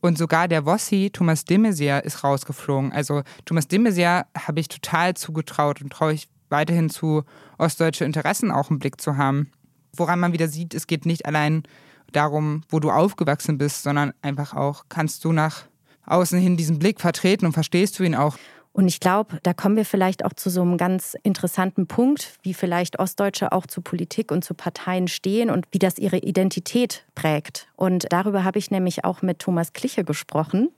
Und 0.00 0.16
sogar 0.16 0.46
der 0.46 0.64
Wossi, 0.64 1.10
Thomas 1.12 1.44
de 1.44 1.58
Maizière, 1.58 2.00
ist 2.00 2.22
rausgeflogen. 2.22 2.92
Also 2.92 3.22
Thomas 3.44 3.66
de 3.66 3.78
Maizière 3.78 4.26
habe 4.38 4.60
ich 4.60 4.68
total 4.68 5.14
zugetraut 5.14 5.82
und 5.82 5.92
traue 5.92 6.12
ich 6.12 6.28
weiterhin 6.50 6.88
zu, 6.88 7.24
ostdeutsche 7.58 8.04
Interessen 8.04 8.50
auch 8.50 8.70
im 8.70 8.78
Blick 8.78 9.00
zu 9.00 9.16
haben. 9.16 9.50
Woran 9.98 10.20
man 10.20 10.32
wieder 10.32 10.48
sieht, 10.48 10.74
es 10.74 10.86
geht 10.86 11.06
nicht 11.06 11.26
allein 11.26 11.64
darum, 12.12 12.62
wo 12.70 12.80
du 12.80 12.90
aufgewachsen 12.90 13.58
bist, 13.58 13.82
sondern 13.82 14.12
einfach 14.22 14.54
auch, 14.54 14.84
kannst 14.88 15.24
du 15.24 15.32
nach 15.32 15.64
außen 16.06 16.38
hin 16.38 16.56
diesen 16.56 16.78
Blick 16.78 17.00
vertreten 17.00 17.46
und 17.46 17.52
verstehst 17.52 17.98
du 17.98 18.04
ihn 18.04 18.14
auch? 18.14 18.36
Und 18.72 18.86
ich 18.86 19.00
glaube, 19.00 19.40
da 19.42 19.54
kommen 19.54 19.74
wir 19.74 19.84
vielleicht 19.84 20.24
auch 20.24 20.32
zu 20.34 20.50
so 20.50 20.62
einem 20.62 20.76
ganz 20.76 21.16
interessanten 21.24 21.88
Punkt, 21.88 22.38
wie 22.42 22.54
vielleicht 22.54 23.00
Ostdeutsche 23.00 23.50
auch 23.50 23.66
zu 23.66 23.80
Politik 23.80 24.30
und 24.30 24.44
zu 24.44 24.54
Parteien 24.54 25.08
stehen 25.08 25.50
und 25.50 25.66
wie 25.72 25.80
das 25.80 25.98
ihre 25.98 26.18
Identität 26.18 27.04
prägt. 27.16 27.66
Und 27.74 28.06
darüber 28.10 28.44
habe 28.44 28.60
ich 28.60 28.70
nämlich 28.70 29.04
auch 29.04 29.20
mit 29.20 29.40
Thomas 29.40 29.72
Kliche 29.72 30.04
gesprochen. 30.04 30.70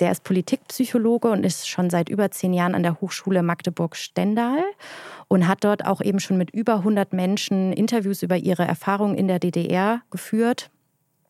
Der 0.00 0.10
ist 0.10 0.24
Politikpsychologe 0.24 1.28
und 1.28 1.44
ist 1.44 1.68
schon 1.68 1.90
seit 1.90 2.08
über 2.08 2.30
zehn 2.30 2.54
Jahren 2.54 2.74
an 2.74 2.82
der 2.82 3.02
Hochschule 3.02 3.42
Magdeburg-Stendal 3.42 4.64
und 5.28 5.48
hat 5.48 5.64
dort 5.64 5.84
auch 5.84 6.00
eben 6.00 6.20
schon 6.20 6.38
mit 6.38 6.50
über 6.50 6.76
100 6.76 7.12
Menschen 7.12 7.72
Interviews 7.72 8.22
über 8.22 8.36
ihre 8.36 8.64
Erfahrungen 8.64 9.16
in 9.16 9.28
der 9.28 9.38
DDR 9.38 10.02
geführt 10.10 10.70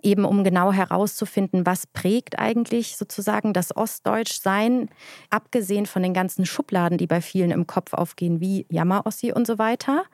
eben 0.04 0.24
um 0.24 0.44
genau 0.44 0.72
herauszufinden, 0.72 1.66
was 1.66 1.86
prägt 1.86 2.38
eigentlich 2.38 2.96
sozusagen 2.96 3.52
das 3.52 3.74
Ostdeutschsein, 3.74 4.90
abgesehen 5.30 5.86
von 5.86 6.02
den 6.02 6.14
ganzen 6.14 6.46
Schubladen, 6.46 6.98
die 6.98 7.06
bei 7.06 7.20
vielen 7.20 7.50
im 7.50 7.66
Kopf 7.66 7.94
aufgehen, 7.94 8.40
wie 8.40 8.66
Jammerossi 8.68 9.32
und 9.32 9.46
so 9.46 9.58
weiter. 9.58 10.04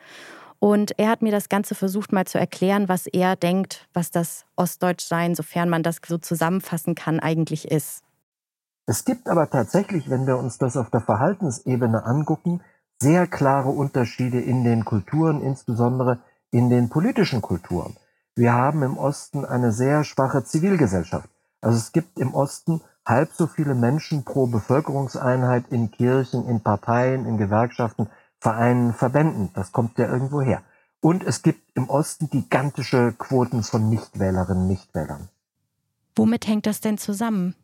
Und 0.61 0.99
er 0.99 1.09
hat 1.09 1.23
mir 1.23 1.33
das 1.33 1.49
Ganze 1.49 1.75
versucht 1.75 2.13
mal 2.13 2.27
zu 2.27 2.39
erklären, 2.39 2.89
was 2.89 3.07
er 3.07 3.35
denkt, 3.35 3.89
was 3.93 4.11
das 4.11 4.45
Ostdeutschsein, 4.57 5.35
sofern 5.35 5.69
man 5.69 5.83
das 5.83 6.01
so 6.07 6.19
zusammenfassen 6.19 6.95
kann, 6.95 7.19
eigentlich 7.19 7.71
ist. 7.71 8.03
Es 8.87 9.05
gibt 9.05 9.29
aber 9.29 9.49
tatsächlich, 9.49 10.11
wenn 10.11 10.27
wir 10.27 10.37
uns 10.37 10.59
das 10.59 10.77
auf 10.77 10.91
der 10.91 11.01
Verhaltensebene 11.01 12.05
angucken, 12.05 12.61
sehr 13.01 13.27
klare 13.27 13.71
Unterschiede 13.71 14.41
in 14.41 14.63
den 14.65 14.85
Kulturen, 14.85 15.41
insbesondere 15.41 16.19
in 16.51 16.69
den 16.69 16.89
politischen 16.89 17.41
Kulturen. 17.41 17.97
Wir 18.37 18.53
haben 18.53 18.83
im 18.83 18.99
Osten 18.99 19.45
eine 19.45 19.73
sehr 19.73 20.05
schwache 20.05 20.45
Zivilgesellschaft. 20.45 21.29
Also 21.61 21.79
es 21.79 21.93
gibt 21.93 22.19
im 22.19 22.35
Osten 22.35 22.81
halb 23.07 23.33
so 23.33 23.47
viele 23.47 23.75
Menschen 23.75 24.25
pro 24.25 24.47
Bevölkerungseinheit 24.47 25.65
in 25.71 25.91
Kirchen, 25.91 26.47
in 26.47 26.61
Parteien, 26.61 27.27
in 27.27 27.39
Gewerkschaften, 27.39 28.09
Vereinen, 28.39 28.95
Verbänden. 28.95 29.51
Das 29.55 29.73
kommt 29.73 29.99
ja 29.99 30.07
irgendwo 30.07 30.41
her. 30.41 30.63
Und 31.01 31.25
es 31.25 31.43
gibt 31.43 31.75
im 31.75 31.89
Osten 31.89 32.29
gigantische 32.29 33.13
Quoten 33.17 33.63
von 33.63 33.89
Nichtwählerinnen, 33.89 34.67
Nichtwählern. 34.67 35.29
Womit 36.15 36.47
hängt 36.47 36.67
das 36.67 36.81
denn 36.81 36.99
zusammen? 36.99 37.55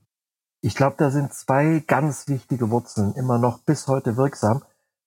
Ich 0.63 0.75
glaube, 0.75 0.97
da 0.99 1.11
sind 1.11 1.33
zwei 1.35 1.83
ganz 1.87 2.29
wichtige 2.29 2.71
Wurzeln 2.71 3.15
immer 3.15 3.39
noch 3.39 3.59
bis 3.61 3.87
heute 3.89 4.17
wirksam. 4.17 4.63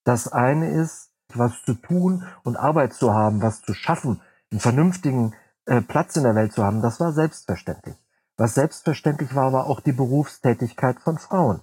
Das 0.09 0.27
eine 0.27 0.71
ist, 0.71 1.11
was 1.35 1.61
zu 1.65 1.75
tun 1.75 2.23
und 2.43 2.57
Arbeit 2.57 2.93
zu 2.93 3.13
haben, 3.13 3.43
was 3.43 3.61
zu 3.61 3.75
schaffen, 3.75 4.19
einen 4.49 4.59
vernünftigen 4.59 5.35
äh, 5.67 5.81
Platz 5.81 6.15
in 6.15 6.23
der 6.23 6.33
Welt 6.33 6.51
zu 6.51 6.63
haben, 6.63 6.81
das 6.81 6.99
war 6.99 7.11
selbstverständlich. 7.11 7.95
Was 8.35 8.55
selbstverständlich 8.55 9.35
war, 9.35 9.53
war 9.53 9.67
auch 9.67 9.81
die 9.81 9.91
Berufstätigkeit 9.91 10.99
von 10.99 11.19
Frauen. 11.19 11.59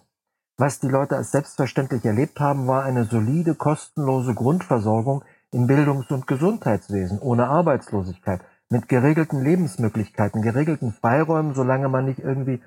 Was 0.59 0.79
die 0.79 0.87
Leute 0.87 1.17
als 1.17 1.33
selbstverständlich 1.33 2.05
erlebt 2.05 2.39
haben, 2.39 2.69
war 2.69 2.85
eine 2.85 3.07
solide, 3.07 3.57
kostenlose 3.57 4.33
Grundversorgung 4.33 5.25
im 5.51 5.67
Bildungs- 5.67 6.13
und 6.13 6.29
Gesundheitswesen, 6.29 7.19
ohne 7.19 7.49
Arbeitslosigkeit, 7.49 8.43
mit 8.71 8.89
geregelten 8.89 9.43
Lebensmöglichkeiten, 9.43 10.41
geregelten 10.41 10.93
Freiräumen, 10.93 11.57
solange 11.57 11.89
man 11.89 12.05
nicht 12.05 12.21
irgendwie 12.21 12.63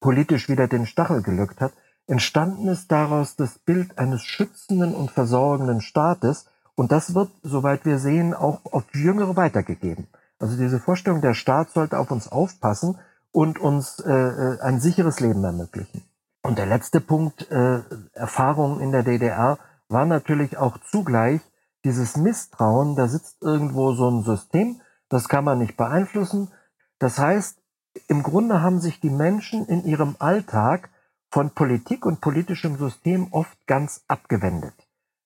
politisch 0.00 0.48
wieder 0.48 0.68
den 0.68 0.86
Stachel 0.86 1.20
gelückt 1.20 1.60
hat. 1.60 1.74
Entstanden 2.08 2.68
ist 2.68 2.90
daraus 2.90 3.36
das 3.36 3.58
Bild 3.58 3.98
eines 3.98 4.22
schützenden 4.22 4.94
und 4.94 5.10
versorgenden 5.10 5.82
Staates, 5.82 6.46
und 6.74 6.90
das 6.92 7.14
wird, 7.14 7.30
soweit 7.42 7.84
wir 7.84 7.98
sehen, 7.98 8.34
auch 8.34 8.60
auf 8.64 8.84
Jüngere 8.94 9.36
weitergegeben. 9.36 10.06
Also 10.38 10.56
diese 10.56 10.78
Vorstellung, 10.78 11.20
der 11.20 11.34
Staat 11.34 11.70
sollte 11.70 11.98
auf 11.98 12.10
uns 12.10 12.28
aufpassen 12.28 12.98
und 13.32 13.58
uns 13.58 13.98
äh, 13.98 14.12
äh, 14.12 14.60
ein 14.60 14.80
sicheres 14.80 15.20
Leben 15.20 15.42
ermöglichen. 15.44 16.02
Und 16.42 16.56
der 16.56 16.66
letzte 16.66 17.00
Punkt, 17.00 17.50
äh, 17.50 17.80
Erfahrungen 18.12 18.80
in 18.80 18.92
der 18.92 19.02
DDR, 19.02 19.58
war 19.88 20.06
natürlich 20.06 20.56
auch 20.56 20.78
zugleich 20.78 21.40
dieses 21.84 22.16
Misstrauen, 22.16 22.96
da 22.96 23.08
sitzt 23.08 23.42
irgendwo 23.42 23.92
so 23.92 24.08
ein 24.08 24.22
System, 24.22 24.80
das 25.08 25.28
kann 25.28 25.44
man 25.44 25.58
nicht 25.58 25.76
beeinflussen. 25.76 26.52
Das 27.00 27.18
heißt, 27.18 27.60
im 28.06 28.22
Grunde 28.22 28.62
haben 28.62 28.80
sich 28.80 29.00
die 29.00 29.10
Menschen 29.10 29.66
in 29.66 29.84
ihrem 29.84 30.16
Alltag 30.20 30.90
von 31.30 31.50
Politik 31.50 32.06
und 32.06 32.20
politischem 32.20 32.76
System 32.78 33.28
oft 33.32 33.56
ganz 33.66 34.02
abgewendet. 34.08 34.74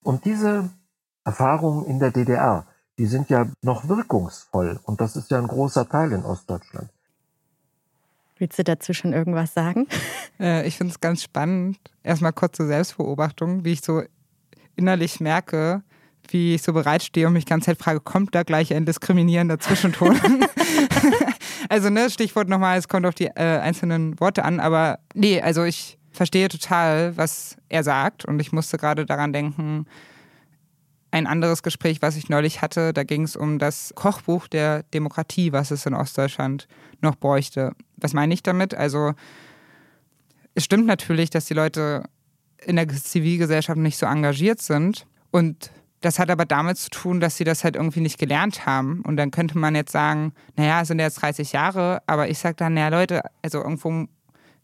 Und 0.02 0.24
diese 0.24 0.70
Erfahrungen 1.24 1.86
in 1.86 1.98
der 2.00 2.10
DDR, 2.10 2.66
die 2.98 3.06
sind 3.06 3.30
ja 3.30 3.46
noch 3.62 3.88
wirkungsvoll. 3.88 4.80
Und 4.84 5.00
das 5.00 5.16
ist 5.16 5.30
ja 5.30 5.38
ein 5.38 5.46
großer 5.46 5.88
Teil 5.88 6.12
in 6.12 6.24
Ostdeutschland. 6.24 6.90
Willst 8.38 8.58
du 8.58 8.64
dazu 8.64 8.92
schon 8.92 9.12
irgendwas 9.12 9.54
sagen? 9.54 9.86
Äh, 10.40 10.66
ich 10.66 10.76
finde 10.78 10.92
es 10.92 11.00
ganz 11.00 11.22
spannend. 11.22 11.78
Erstmal 12.02 12.32
kurz 12.32 12.56
zur 12.56 12.66
Selbstbeobachtung, 12.66 13.64
wie 13.64 13.72
ich 13.72 13.82
so 13.82 14.02
innerlich 14.74 15.20
merke, 15.20 15.82
wie 16.28 16.54
ich 16.54 16.62
so 16.62 16.72
bereitstehe 16.72 17.26
und 17.26 17.34
mich 17.34 17.44
die 17.44 17.50
ganze 17.50 17.66
Zeit 17.66 17.78
frage, 17.78 18.00
kommt 18.00 18.34
da 18.34 18.42
gleich 18.42 18.74
ein 18.74 18.86
diskriminierender 18.86 19.58
Zwischenton? 19.60 20.18
also, 21.72 21.88
ne, 21.88 22.10
Stichwort 22.10 22.50
nochmal, 22.50 22.76
es 22.76 22.86
kommt 22.86 23.06
auf 23.06 23.14
die 23.14 23.28
äh, 23.28 23.58
einzelnen 23.58 24.20
Worte 24.20 24.44
an, 24.44 24.60
aber 24.60 24.98
nee, 25.14 25.40
also 25.40 25.64
ich 25.64 25.98
verstehe 26.10 26.48
total, 26.48 27.16
was 27.16 27.56
er 27.70 27.82
sagt 27.82 28.26
und 28.26 28.40
ich 28.40 28.52
musste 28.52 28.76
gerade 28.76 29.06
daran 29.06 29.32
denken, 29.32 29.86
ein 31.12 31.26
anderes 31.26 31.62
Gespräch, 31.62 32.02
was 32.02 32.16
ich 32.16 32.28
neulich 32.28 32.60
hatte, 32.60 32.92
da 32.92 33.04
ging 33.04 33.22
es 33.22 33.36
um 33.36 33.58
das 33.58 33.94
Kochbuch 33.94 34.48
der 34.48 34.82
Demokratie, 34.92 35.52
was 35.52 35.70
es 35.70 35.86
in 35.86 35.94
Ostdeutschland 35.94 36.68
noch 37.00 37.16
bräuchte. 37.16 37.72
Was 37.96 38.12
meine 38.12 38.34
ich 38.34 38.42
damit? 38.42 38.74
Also 38.74 39.14
es 40.54 40.64
stimmt 40.64 40.84
natürlich, 40.84 41.30
dass 41.30 41.46
die 41.46 41.54
Leute 41.54 42.02
in 42.66 42.76
der 42.76 42.86
Zivilgesellschaft 42.86 43.78
nicht 43.78 43.96
so 43.96 44.04
engagiert 44.04 44.60
sind. 44.60 45.06
Und 45.30 45.70
das 46.02 46.18
hat 46.18 46.30
aber 46.30 46.44
damit 46.44 46.76
zu 46.76 46.90
tun, 46.90 47.20
dass 47.20 47.36
sie 47.36 47.44
das 47.44 47.64
halt 47.64 47.76
irgendwie 47.76 48.00
nicht 48.00 48.18
gelernt 48.18 48.66
haben. 48.66 49.00
Und 49.02 49.16
dann 49.16 49.30
könnte 49.30 49.56
man 49.56 49.74
jetzt 49.74 49.92
sagen, 49.92 50.34
naja, 50.56 50.82
es 50.82 50.88
sind 50.88 50.98
jetzt 50.98 51.22
30 51.22 51.52
Jahre, 51.52 52.02
aber 52.06 52.28
ich 52.28 52.38
sage 52.38 52.56
dann, 52.56 52.74
naja 52.74 52.88
Leute, 52.88 53.22
also 53.40 53.58
irgendwo, 53.62 54.06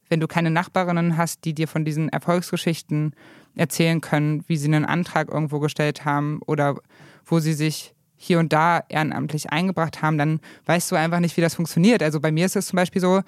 wenn 0.08 0.20
du 0.20 0.26
keine 0.26 0.50
Nachbarinnen 0.50 1.16
hast, 1.16 1.44
die 1.44 1.54
dir 1.54 1.68
von 1.68 1.84
diesen 1.84 2.08
Erfolgsgeschichten 2.08 3.14
erzählen 3.54 4.00
können, 4.00 4.44
wie 4.46 4.56
sie 4.56 4.66
einen 4.66 4.84
Antrag 4.84 5.28
irgendwo 5.28 5.58
gestellt 5.58 6.04
haben 6.04 6.40
oder 6.46 6.76
wo 7.24 7.40
sie 7.40 7.54
sich 7.54 7.94
hier 8.16 8.40
und 8.40 8.52
da 8.52 8.82
ehrenamtlich 8.88 9.50
eingebracht 9.50 10.02
haben, 10.02 10.18
dann 10.18 10.40
weißt 10.66 10.90
du 10.90 10.96
einfach 10.96 11.20
nicht, 11.20 11.36
wie 11.36 11.40
das 11.40 11.54
funktioniert. 11.54 12.02
Also 12.02 12.20
bei 12.20 12.32
mir 12.32 12.46
ist 12.46 12.56
es 12.56 12.66
zum 12.66 12.76
Beispiel 12.76 13.00
so, 13.00 13.22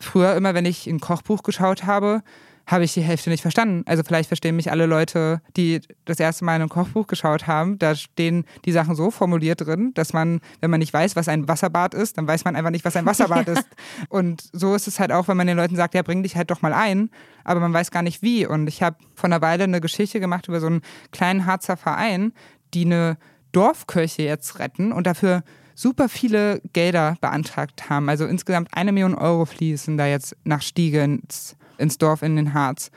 früher 0.00 0.34
immer, 0.34 0.54
wenn 0.54 0.64
ich 0.64 0.86
ein 0.86 1.00
Kochbuch 1.00 1.42
geschaut 1.42 1.84
habe, 1.84 2.22
habe 2.68 2.84
ich 2.84 2.92
die 2.92 3.00
Hälfte 3.00 3.30
nicht 3.30 3.40
verstanden. 3.40 3.82
Also 3.86 4.02
vielleicht 4.04 4.28
verstehen 4.28 4.54
mich 4.54 4.70
alle 4.70 4.84
Leute, 4.84 5.40
die 5.56 5.80
das 6.04 6.20
erste 6.20 6.44
Mal 6.44 6.60
ein 6.60 6.68
Kochbuch 6.68 7.06
geschaut 7.06 7.46
haben. 7.46 7.78
Da 7.78 7.94
stehen 7.94 8.44
die 8.66 8.72
Sachen 8.72 8.94
so 8.94 9.10
formuliert 9.10 9.62
drin, 9.62 9.92
dass 9.94 10.12
man, 10.12 10.40
wenn 10.60 10.70
man 10.70 10.78
nicht 10.78 10.92
weiß, 10.92 11.16
was 11.16 11.28
ein 11.28 11.48
Wasserbad 11.48 11.94
ist, 11.94 12.18
dann 12.18 12.28
weiß 12.28 12.44
man 12.44 12.56
einfach 12.56 12.70
nicht, 12.70 12.84
was 12.84 12.94
ein 12.94 13.06
Wasserbad 13.06 13.48
ist. 13.48 13.66
Und 14.10 14.44
so 14.52 14.74
ist 14.74 14.86
es 14.86 15.00
halt 15.00 15.12
auch, 15.12 15.28
wenn 15.28 15.38
man 15.38 15.46
den 15.46 15.56
Leuten 15.56 15.76
sagt, 15.76 15.94
ja, 15.94 16.02
bring 16.02 16.22
dich 16.22 16.36
halt 16.36 16.50
doch 16.50 16.60
mal 16.60 16.74
ein, 16.74 17.10
aber 17.42 17.60
man 17.60 17.72
weiß 17.72 17.90
gar 17.90 18.02
nicht 18.02 18.22
wie. 18.22 18.46
Und 18.46 18.66
ich 18.66 18.82
habe 18.82 18.96
vor 19.14 19.28
einer 19.28 19.40
Weile 19.40 19.64
eine 19.64 19.80
Geschichte 19.80 20.20
gemacht 20.20 20.46
über 20.46 20.60
so 20.60 20.66
einen 20.66 20.82
kleinen 21.10 21.46
Harzer 21.46 21.78
Verein, 21.78 22.34
die 22.74 22.84
eine 22.84 23.16
Dorfkirche 23.52 24.22
jetzt 24.22 24.58
retten 24.58 24.92
und 24.92 25.06
dafür 25.06 25.42
super 25.74 26.08
viele 26.10 26.60
Gelder 26.74 27.16
beantragt 27.22 27.88
haben. 27.88 28.10
Also 28.10 28.26
insgesamt 28.26 28.68
eine 28.72 28.92
Million 28.92 29.14
Euro 29.14 29.46
fließen 29.46 29.96
da 29.96 30.06
jetzt 30.06 30.36
nach 30.44 30.60
Stiege 30.60 31.02
ins 31.02 31.56
ins 31.78 31.98
Dorf 31.98 32.22
in 32.22 32.36
den 32.36 32.54
Harz. 32.54 32.90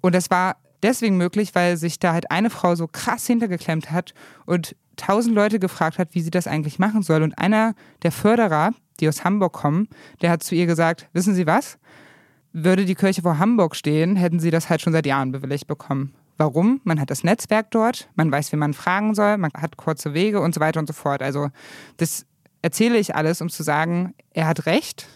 Und 0.00 0.14
das 0.14 0.30
war 0.30 0.56
deswegen 0.82 1.16
möglich, 1.16 1.54
weil 1.54 1.76
sich 1.76 1.98
da 1.98 2.12
halt 2.12 2.30
eine 2.30 2.50
Frau 2.50 2.74
so 2.74 2.86
krass 2.86 3.26
hintergeklemmt 3.26 3.90
hat 3.90 4.14
und 4.46 4.76
tausend 4.96 5.34
Leute 5.34 5.58
gefragt 5.58 5.98
hat, 5.98 6.14
wie 6.14 6.20
sie 6.20 6.30
das 6.30 6.46
eigentlich 6.46 6.78
machen 6.78 7.02
soll. 7.02 7.22
Und 7.22 7.38
einer 7.38 7.74
der 8.02 8.12
Förderer, 8.12 8.72
die 9.00 9.08
aus 9.08 9.24
Hamburg 9.24 9.52
kommen, 9.52 9.88
der 10.22 10.30
hat 10.30 10.42
zu 10.42 10.54
ihr 10.54 10.66
gesagt, 10.66 11.08
wissen 11.12 11.34
Sie 11.34 11.46
was? 11.46 11.78
Würde 12.52 12.84
die 12.84 12.94
Kirche 12.94 13.22
vor 13.22 13.38
Hamburg 13.38 13.76
stehen, 13.76 14.16
hätten 14.16 14.40
sie 14.40 14.50
das 14.50 14.68
halt 14.70 14.80
schon 14.80 14.92
seit 14.92 15.06
Jahren 15.06 15.32
bewilligt 15.32 15.66
bekommen. 15.66 16.14
Warum? 16.38 16.80
Man 16.84 17.00
hat 17.00 17.10
das 17.10 17.22
Netzwerk 17.22 17.70
dort, 17.70 18.08
man 18.14 18.32
weiß, 18.32 18.52
wie 18.52 18.56
man 18.56 18.72
fragen 18.72 19.14
soll, 19.14 19.36
man 19.38 19.50
hat 19.54 19.76
kurze 19.76 20.14
Wege 20.14 20.40
und 20.40 20.54
so 20.54 20.60
weiter 20.60 20.80
und 20.80 20.86
so 20.86 20.92
fort. 20.92 21.22
Also 21.22 21.50
das 21.98 22.26
erzähle 22.62 22.98
ich 22.98 23.14
alles, 23.14 23.40
um 23.40 23.48
zu 23.48 23.62
sagen, 23.62 24.14
er 24.32 24.46
hat 24.46 24.66
recht 24.66 25.06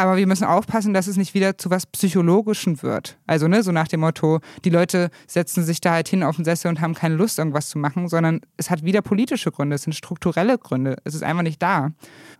aber 0.00 0.16
wir 0.16 0.26
müssen 0.26 0.44
aufpassen, 0.44 0.94
dass 0.94 1.06
es 1.06 1.16
nicht 1.16 1.34
wieder 1.34 1.58
zu 1.58 1.70
was 1.70 1.86
Psychologischen 1.86 2.82
wird. 2.82 3.18
Also, 3.26 3.48
ne, 3.48 3.62
so 3.62 3.72
nach 3.72 3.88
dem 3.88 4.00
Motto, 4.00 4.40
die 4.64 4.70
Leute 4.70 5.10
setzen 5.26 5.64
sich 5.64 5.80
da 5.80 5.92
halt 5.92 6.08
hin 6.08 6.22
auf 6.22 6.36
den 6.36 6.44
Sessel 6.44 6.68
und 6.68 6.80
haben 6.80 6.94
keine 6.94 7.14
Lust, 7.14 7.38
irgendwas 7.38 7.68
zu 7.68 7.78
machen, 7.78 8.08
sondern 8.08 8.40
es 8.56 8.70
hat 8.70 8.84
wieder 8.84 9.02
politische 9.02 9.50
Gründe, 9.50 9.76
es 9.76 9.82
sind 9.82 9.92
strukturelle 9.92 10.58
Gründe. 10.58 10.96
Es 11.04 11.14
ist 11.14 11.22
einfach 11.22 11.42
nicht 11.42 11.62
da. 11.62 11.92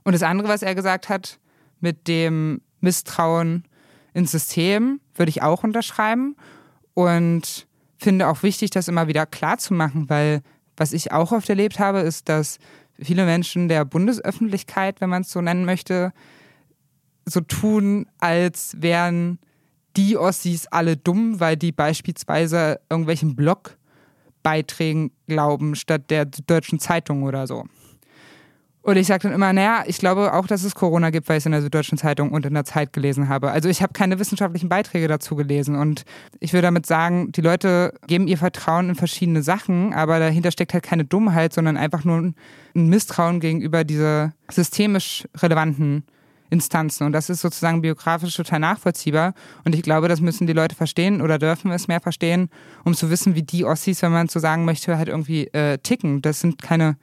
Und 0.04 0.12
das 0.12 0.22
andere, 0.22 0.48
was 0.48 0.62
er 0.62 0.74
gesagt 0.74 1.08
hat, 1.08 1.38
mit 1.80 2.08
dem 2.08 2.60
Misstrauen 2.80 3.64
ins 4.14 4.32
System, 4.32 5.00
würde 5.14 5.30
ich 5.30 5.42
auch 5.42 5.62
unterschreiben. 5.64 6.36
Und 6.94 7.66
finde 7.98 8.28
auch 8.28 8.42
wichtig, 8.42 8.70
das 8.70 8.88
immer 8.88 9.08
wieder 9.08 9.26
klar 9.26 9.58
zu 9.58 9.74
machen, 9.74 10.08
weil 10.08 10.42
was 10.76 10.92
ich 10.92 11.12
auch 11.12 11.32
oft 11.32 11.48
erlebt 11.48 11.78
habe, 11.78 12.00
ist, 12.00 12.28
dass 12.28 12.58
viele 12.98 13.24
Menschen 13.24 13.68
der 13.68 13.84
Bundesöffentlichkeit, 13.84 15.00
wenn 15.00 15.10
man 15.10 15.22
es 15.22 15.30
so 15.30 15.40
nennen 15.40 15.64
möchte, 15.64 16.12
so 17.30 17.40
tun, 17.40 18.06
als 18.18 18.76
wären 18.78 19.38
die 19.96 20.16
Ossis 20.16 20.66
alle 20.68 20.96
dumm, 20.96 21.40
weil 21.40 21.56
die 21.56 21.72
beispielsweise 21.72 22.80
irgendwelchen 22.88 23.36
Blogbeiträgen 23.36 25.12
glauben, 25.26 25.74
statt 25.74 26.10
der 26.10 26.26
Deutschen 26.26 26.78
Zeitung 26.78 27.22
oder 27.22 27.46
so. 27.46 27.64
Und 28.82 28.96
ich 28.96 29.06
sage 29.06 29.24
dann 29.24 29.32
immer, 29.32 29.52
naja, 29.52 29.84
ich 29.86 29.98
glaube 29.98 30.32
auch, 30.32 30.46
dass 30.46 30.64
es 30.64 30.74
Corona 30.74 31.10
gibt, 31.10 31.28
weil 31.28 31.36
ich 31.36 31.42
es 31.42 31.46
in 31.46 31.52
der 31.52 31.60
Süddeutschen 31.60 31.98
Zeitung 31.98 32.30
und 32.32 32.46
in 32.46 32.54
der 32.54 32.64
Zeit 32.64 32.94
gelesen 32.94 33.28
habe. 33.28 33.50
Also 33.50 33.68
ich 33.68 33.82
habe 33.82 33.92
keine 33.92 34.18
wissenschaftlichen 34.18 34.70
Beiträge 34.70 35.06
dazu 35.06 35.36
gelesen. 35.36 35.76
Und 35.76 36.04
ich 36.38 36.54
würde 36.54 36.62
damit 36.62 36.86
sagen, 36.86 37.30
die 37.30 37.42
Leute 37.42 37.92
geben 38.06 38.26
ihr 38.26 38.38
Vertrauen 38.38 38.88
in 38.88 38.94
verschiedene 38.94 39.42
Sachen, 39.42 39.92
aber 39.92 40.18
dahinter 40.18 40.50
steckt 40.50 40.72
halt 40.72 40.82
keine 40.82 41.04
Dummheit, 41.04 41.52
sondern 41.52 41.76
einfach 41.76 42.04
nur 42.04 42.32
ein 42.74 42.88
Misstrauen 42.88 43.40
gegenüber 43.40 43.84
diese 43.84 44.32
systemisch 44.50 45.28
relevanten 45.36 46.04
Instanzen. 46.50 47.06
Und 47.06 47.12
das 47.12 47.30
ist 47.30 47.40
sozusagen 47.40 47.80
biografisch 47.80 48.34
total 48.34 48.58
nachvollziehbar. 48.58 49.34
Und 49.64 49.74
ich 49.74 49.82
glaube, 49.82 50.08
das 50.08 50.20
müssen 50.20 50.46
die 50.46 50.52
Leute 50.52 50.74
verstehen 50.74 51.22
oder 51.22 51.38
dürfen 51.38 51.70
es 51.70 51.88
mehr 51.88 52.00
verstehen, 52.00 52.50
um 52.84 52.94
zu 52.94 53.10
wissen, 53.10 53.34
wie 53.34 53.42
die 53.42 53.64
Ossis, 53.64 54.02
wenn 54.02 54.12
man 54.12 54.28
so 54.28 54.40
sagen 54.40 54.64
möchte, 54.64 54.98
halt 54.98 55.08
irgendwie 55.08 55.46
äh, 55.48 55.78
ticken. 55.78 56.22
Das 56.22 56.40
sind 56.40 56.60
keine 56.60 56.96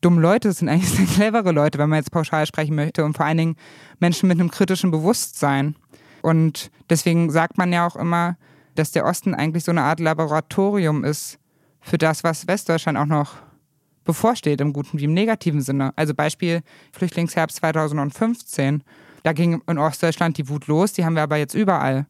dumme 0.00 0.20
Leute, 0.20 0.48
das 0.48 0.58
sind 0.58 0.68
eigentlich 0.68 0.90
sehr 0.90 1.06
clevere 1.06 1.52
Leute, 1.52 1.78
wenn 1.78 1.88
man 1.88 1.98
jetzt 1.98 2.10
pauschal 2.10 2.46
sprechen 2.46 2.74
möchte 2.74 3.04
und 3.04 3.16
vor 3.16 3.26
allen 3.26 3.38
Dingen 3.38 3.56
Menschen 4.00 4.28
mit 4.28 4.40
einem 4.40 4.50
kritischen 4.50 4.90
Bewusstsein. 4.90 5.76
Und 6.22 6.70
deswegen 6.90 7.30
sagt 7.30 7.58
man 7.58 7.72
ja 7.72 7.86
auch 7.86 7.96
immer, 7.96 8.36
dass 8.74 8.90
der 8.90 9.04
Osten 9.04 9.34
eigentlich 9.34 9.64
so 9.64 9.70
eine 9.70 9.82
Art 9.82 10.00
Laboratorium 10.00 11.04
ist 11.04 11.38
für 11.80 11.98
das, 11.98 12.24
was 12.24 12.46
Westdeutschland 12.46 12.98
auch 12.98 13.06
noch 13.06 13.34
bevorsteht, 14.06 14.60
im 14.60 14.72
guten 14.72 14.98
wie 14.98 15.04
im 15.04 15.14
negativen 15.14 15.60
Sinne. 15.60 15.92
Also 15.96 16.14
Beispiel 16.14 16.62
Flüchtlingsherbst 16.92 17.58
2015. 17.58 18.82
Da 19.22 19.32
ging 19.32 19.60
in 19.66 19.78
Ostdeutschland 19.78 20.38
die 20.38 20.48
Wut 20.48 20.66
los, 20.68 20.92
die 20.92 21.04
haben 21.04 21.16
wir 21.16 21.22
aber 21.22 21.36
jetzt 21.36 21.54
überall. 21.54 22.06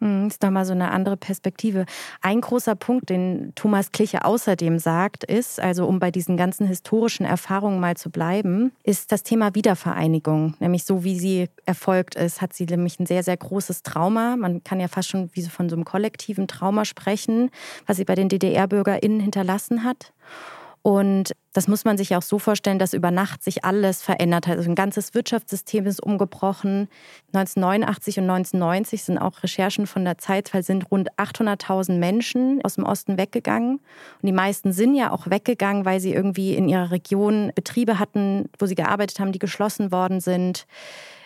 Hm, 0.00 0.26
ist 0.26 0.42
nochmal 0.42 0.66
so 0.66 0.72
eine 0.72 0.90
andere 0.90 1.16
Perspektive. 1.16 1.86
Ein 2.20 2.40
großer 2.40 2.74
Punkt, 2.74 3.10
den 3.10 3.52
Thomas 3.54 3.90
Kliche 3.90 4.24
außerdem 4.24 4.78
sagt, 4.78 5.24
ist, 5.24 5.58
also 5.60 5.86
um 5.86 5.98
bei 5.98 6.10
diesen 6.10 6.36
ganzen 6.36 6.66
historischen 6.66 7.24
Erfahrungen 7.24 7.80
mal 7.80 7.96
zu 7.96 8.10
bleiben, 8.10 8.72
ist 8.82 9.12
das 9.12 9.22
Thema 9.22 9.54
Wiedervereinigung. 9.54 10.56
Nämlich 10.58 10.84
so, 10.84 11.04
wie 11.04 11.18
sie 11.18 11.48
erfolgt 11.64 12.16
ist, 12.16 12.42
hat 12.42 12.52
sie 12.52 12.66
nämlich 12.66 13.00
ein 13.00 13.06
sehr, 13.06 13.22
sehr 13.22 13.36
großes 13.36 13.82
Trauma. 13.82 14.36
Man 14.36 14.62
kann 14.62 14.78
ja 14.78 14.88
fast 14.88 15.08
schon 15.08 15.30
wie 15.32 15.42
so 15.42 15.50
von 15.50 15.68
so 15.68 15.76
einem 15.76 15.84
kollektiven 15.84 16.48
Trauma 16.48 16.84
sprechen, 16.84 17.50
was 17.86 17.96
sie 17.96 18.04
bei 18.04 18.14
den 18.14 18.28
DDR-BürgerInnen 18.28 19.20
hinterlassen 19.20 19.84
hat. 19.84 20.12
Und 20.86 21.32
das 21.54 21.66
muss 21.66 21.86
man 21.86 21.96
sich 21.96 22.14
auch 22.14 22.20
so 22.20 22.38
vorstellen, 22.38 22.78
dass 22.78 22.92
über 22.92 23.10
Nacht 23.10 23.42
sich 23.42 23.64
alles 23.64 24.02
verändert 24.02 24.46
hat. 24.46 24.58
Also 24.58 24.68
ein 24.68 24.74
ganzes 24.74 25.14
Wirtschaftssystem 25.14 25.86
ist 25.86 26.02
umgebrochen. 26.02 26.88
1989 27.32 28.18
und 28.18 28.28
1990 28.28 29.02
sind 29.02 29.16
auch 29.16 29.42
Recherchen 29.42 29.86
von 29.86 30.04
der 30.04 30.18
Zeit, 30.18 30.52
weil 30.52 30.62
sind 30.62 30.90
rund 30.90 31.10
800.000 31.14 31.96
Menschen 31.96 32.60
aus 32.62 32.74
dem 32.74 32.84
Osten 32.84 33.16
weggegangen. 33.16 33.76
Und 33.76 34.26
die 34.26 34.32
meisten 34.32 34.74
sind 34.74 34.94
ja 34.94 35.10
auch 35.10 35.30
weggegangen, 35.30 35.86
weil 35.86 36.00
sie 36.00 36.12
irgendwie 36.12 36.54
in 36.54 36.68
ihrer 36.68 36.90
Region 36.90 37.50
Betriebe 37.54 37.98
hatten, 37.98 38.50
wo 38.58 38.66
sie 38.66 38.74
gearbeitet 38.74 39.20
haben, 39.20 39.32
die 39.32 39.38
geschlossen 39.38 39.90
worden 39.90 40.20
sind. 40.20 40.66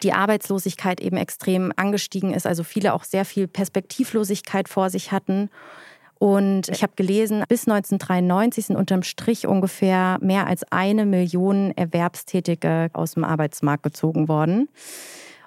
Die 0.04 0.12
Arbeitslosigkeit 0.12 1.00
eben 1.00 1.16
extrem 1.16 1.72
angestiegen 1.74 2.32
ist, 2.32 2.46
also 2.46 2.62
viele 2.62 2.94
auch 2.94 3.02
sehr 3.02 3.24
viel 3.24 3.48
Perspektivlosigkeit 3.48 4.68
vor 4.68 4.88
sich 4.88 5.10
hatten. 5.10 5.50
Und 6.18 6.68
ich 6.68 6.82
habe 6.82 6.94
gelesen, 6.96 7.44
bis 7.48 7.68
1993 7.68 8.66
sind 8.66 8.76
unterm 8.76 9.02
Strich 9.02 9.46
ungefähr 9.46 10.18
mehr 10.20 10.46
als 10.46 10.64
eine 10.72 11.06
Million 11.06 11.72
Erwerbstätige 11.76 12.90
aus 12.92 13.14
dem 13.14 13.24
Arbeitsmarkt 13.24 13.84
gezogen 13.84 14.28
worden. 14.28 14.68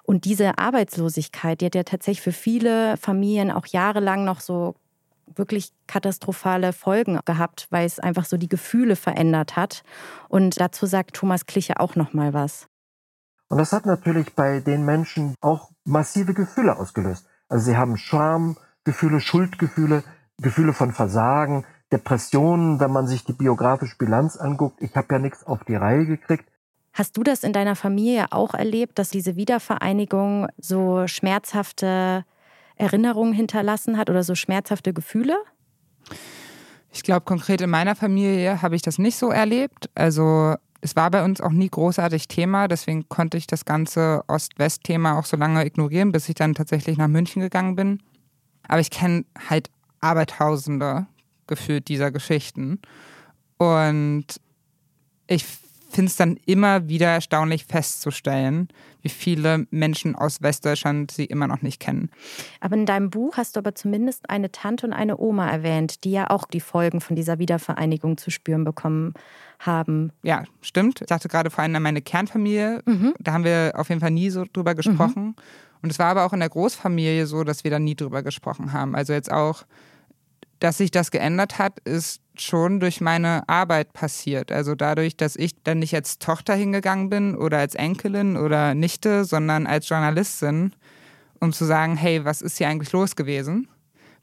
Und 0.04 0.25
diese 0.25 0.58
Arbeitslosigkeit, 0.58 1.62
die 1.62 1.65
hat 1.65 1.76
ja 1.76 1.84
tatsächlich 1.84 2.22
für 2.22 2.32
viele 2.32 2.98
Familien 2.98 3.52
auch 3.52 3.65
jahrelang 3.65 4.24
noch 4.24 4.39
so 4.39 4.76
wirklich 5.36 5.72
katastrophale 5.88 6.74
Folgen 6.74 7.19
gehabt, 7.26 7.67
weil 7.69 7.86
es 7.86 8.00
einfach 8.00 8.26
so 8.26 8.38
die 8.38 8.50
Gefühle 8.50 8.95
verändert 8.95 9.56
hat. 9.56 9.84
Und 10.30 10.60
dazu 10.60 10.86
sagt 10.86 11.15
Thomas 11.15 11.45
Kliche 11.45 11.80
auch 11.80 11.95
noch 11.95 12.13
mal 12.13 12.34
was. 12.34 12.67
Und 13.50 13.58
das 13.58 13.74
hat 13.74 13.86
natürlich 13.86 14.34
bei 14.34 14.62
den 14.62 14.86
Menschen 14.86 15.36
auch 15.41 15.72
massive 15.84 16.34
Gefühle 16.34 16.78
ausgelöst. 16.78 17.26
Also 17.50 17.65
sie 17.65 17.78
haben 17.78 17.98
Schamgefühle, 17.98 19.19
Schuldgefühle, 19.19 20.04
Gefühle 20.41 20.73
von 20.73 20.91
Versagen, 20.91 21.65
Depressionen, 21.91 22.80
wenn 22.80 22.91
man 22.91 23.08
sich 23.08 23.25
die 23.25 23.34
biografische 23.34 23.97
Bilanz 23.97 24.38
anguckt. 24.38 24.82
Ich 24.82 24.95
habe 24.95 25.08
ja 25.12 25.19
nichts 25.19 25.45
auf 25.45 25.63
die 25.63 25.75
Reihe 25.75 26.06
gekriegt. 26.06 26.45
Hast 26.93 27.15
du 27.15 27.23
das 27.23 27.43
in 27.43 27.54
deiner 27.54 27.75
Familie 27.75 28.32
auch 28.32 28.54
erlebt, 28.54 28.99
dass 28.99 29.10
diese 29.10 29.36
Wiedervereinigung 29.36 30.47
so 30.58 31.08
schmerzhafte 31.08 32.25
Erinnerungen 32.75 33.34
hinterlassen 33.34 33.97
hat 33.97 34.10
oder 34.10 34.23
so 34.23 34.36
schmerzhafte 34.36 34.93
Gefühle? 34.93 35.38
Ich 36.91 37.04
glaube, 37.04 37.21
konkret 37.21 37.62
in 37.62 37.69
meiner 37.69 37.95
Familie 37.95 38.62
habe 38.62 38.75
ich 38.75 38.82
das 38.82 38.97
nicht 38.97 39.17
so 39.17 39.30
erlebt. 39.30 39.89
Also 39.95 40.56
es 40.82 40.95
war 40.95 41.12
bei 41.12 41.23
uns 41.23 41.39
auch 41.39 41.51
nie 41.51 41.69
großartig 41.69 42.27
Thema, 42.27 42.67
deswegen 42.67 43.08
konnte 43.08 43.38
ich 43.38 43.47
das 43.47 43.63
ganze 43.63 44.23
Ost-West-Thema 44.27 45.17
auch 45.17 45.25
so 45.25 45.38
lange 45.38 45.65
ignorieren, 45.65 46.12
bis 46.12 46.27
ich 46.27 46.36
dann 46.36 46.56
tatsächlich 46.56 46.97
nach 46.97 47.08
München 47.08 47.41
gegangen 47.41 47.75
bin. 47.75 48.01
Aber 48.67 48.80
ich 48.80 48.89
kenne 48.89 49.23
halt 49.49 49.69
Abertausende 50.02 51.08
gefühlt 51.48 51.88
dieser 51.88 52.12
Geschichten. 52.12 52.80
Und 53.58 54.26
ich 55.28 55.46
finde 55.92 56.10
es 56.10 56.16
dann 56.16 56.38
immer 56.46 56.88
wieder 56.88 57.08
erstaunlich 57.08 57.66
festzustellen, 57.66 58.70
wie 59.02 59.10
viele 59.10 59.68
Menschen 59.72 60.16
aus 60.16 60.42
Westdeutschland 60.42 61.12
sie 61.12 61.26
immer 61.26 61.48
noch 61.48 61.62
nicht 61.62 61.80
kennen. 61.80 62.10
Aber 62.60 62.76
in 62.76 62.86
deinem 62.86 63.10
Buch 63.10 63.38
hast 63.38 63.56
du 63.56 63.60
aber 63.60 63.76
zumindest 63.76 64.30
eine 64.30 64.52
Tante 64.52 64.88
und 64.88 64.94
eine 64.94 65.18
Oma 65.18 65.50
erwähnt, 65.50 66.04
die 66.04 66.12
ja 66.12 66.30
auch 66.30 66.46
die 66.46 66.62
Folgen 66.62 67.02
von 67.02 67.16
dieser 67.16 67.40
Wiedervereinigung 67.40 68.18
zu 68.18 68.32
spüren 68.32 68.64
bekommen 68.64 69.14
haben. 69.60 70.12
Ja, 70.24 70.46
stimmt. 70.62 71.02
Ich 71.02 71.08
dachte 71.08 71.28
gerade 71.28 71.50
vor 71.50 71.64
allem 71.64 71.76
an 71.76 71.84
meine 71.84 72.02
Kernfamilie. 72.02 72.82
Mhm. 72.86 73.14
Da 73.20 73.34
haben 73.34 73.44
wir 73.44 73.74
auf 73.76 73.90
jeden 73.90 74.02
Fall 74.02 74.12
nie 74.12 74.30
so 74.30 74.46
drüber 74.52 74.76
gesprochen. 74.76 75.24
Mhm. 75.24 75.36
Und 75.82 75.92
es 75.92 76.00
war 76.00 76.08
aber 76.08 76.26
auch 76.26 76.34
in 76.34 76.40
der 76.40 76.50
Großfamilie 76.50 77.26
so, 77.26 77.44
dass 77.44 77.64
wir 77.64 77.72
da 77.72 77.80
nie 77.80 77.96
drüber 77.96 78.24
gesprochen 78.24 78.72
haben. 78.72 78.96
Also 78.96 79.14
jetzt 79.14 79.32
auch 79.32 79.66
dass 80.62 80.78
sich 80.78 80.91
das 80.91 81.10
geändert 81.10 81.58
hat, 81.58 81.80
ist 81.80 82.21
schon 82.38 82.80
durch 82.80 83.02
meine 83.02 83.50
Arbeit 83.50 83.93
passiert. 83.93 84.52
Also 84.52 84.76
dadurch, 84.76 85.17
dass 85.17 85.36
ich 85.36 85.62
dann 85.63 85.80
nicht 85.80 85.95
als 85.95 86.19
Tochter 86.19 86.54
hingegangen 86.54 87.10
bin 87.10 87.36
oder 87.36 87.58
als 87.58 87.74
Enkelin 87.74 88.38
oder 88.38 88.76
Nichte, 88.76 89.26
sondern 89.26 89.65
als 89.65 89.89
Journalistin, 89.89 90.74
um 91.39 91.52
zu 91.52 91.65
sagen, 91.65 91.97
hey, 91.97 92.24
was 92.26 92.43
ist 92.43 92.60
hier 92.60 92.67
eigentlich 92.67 92.91
los 92.91 93.15
gewesen? 93.15 93.67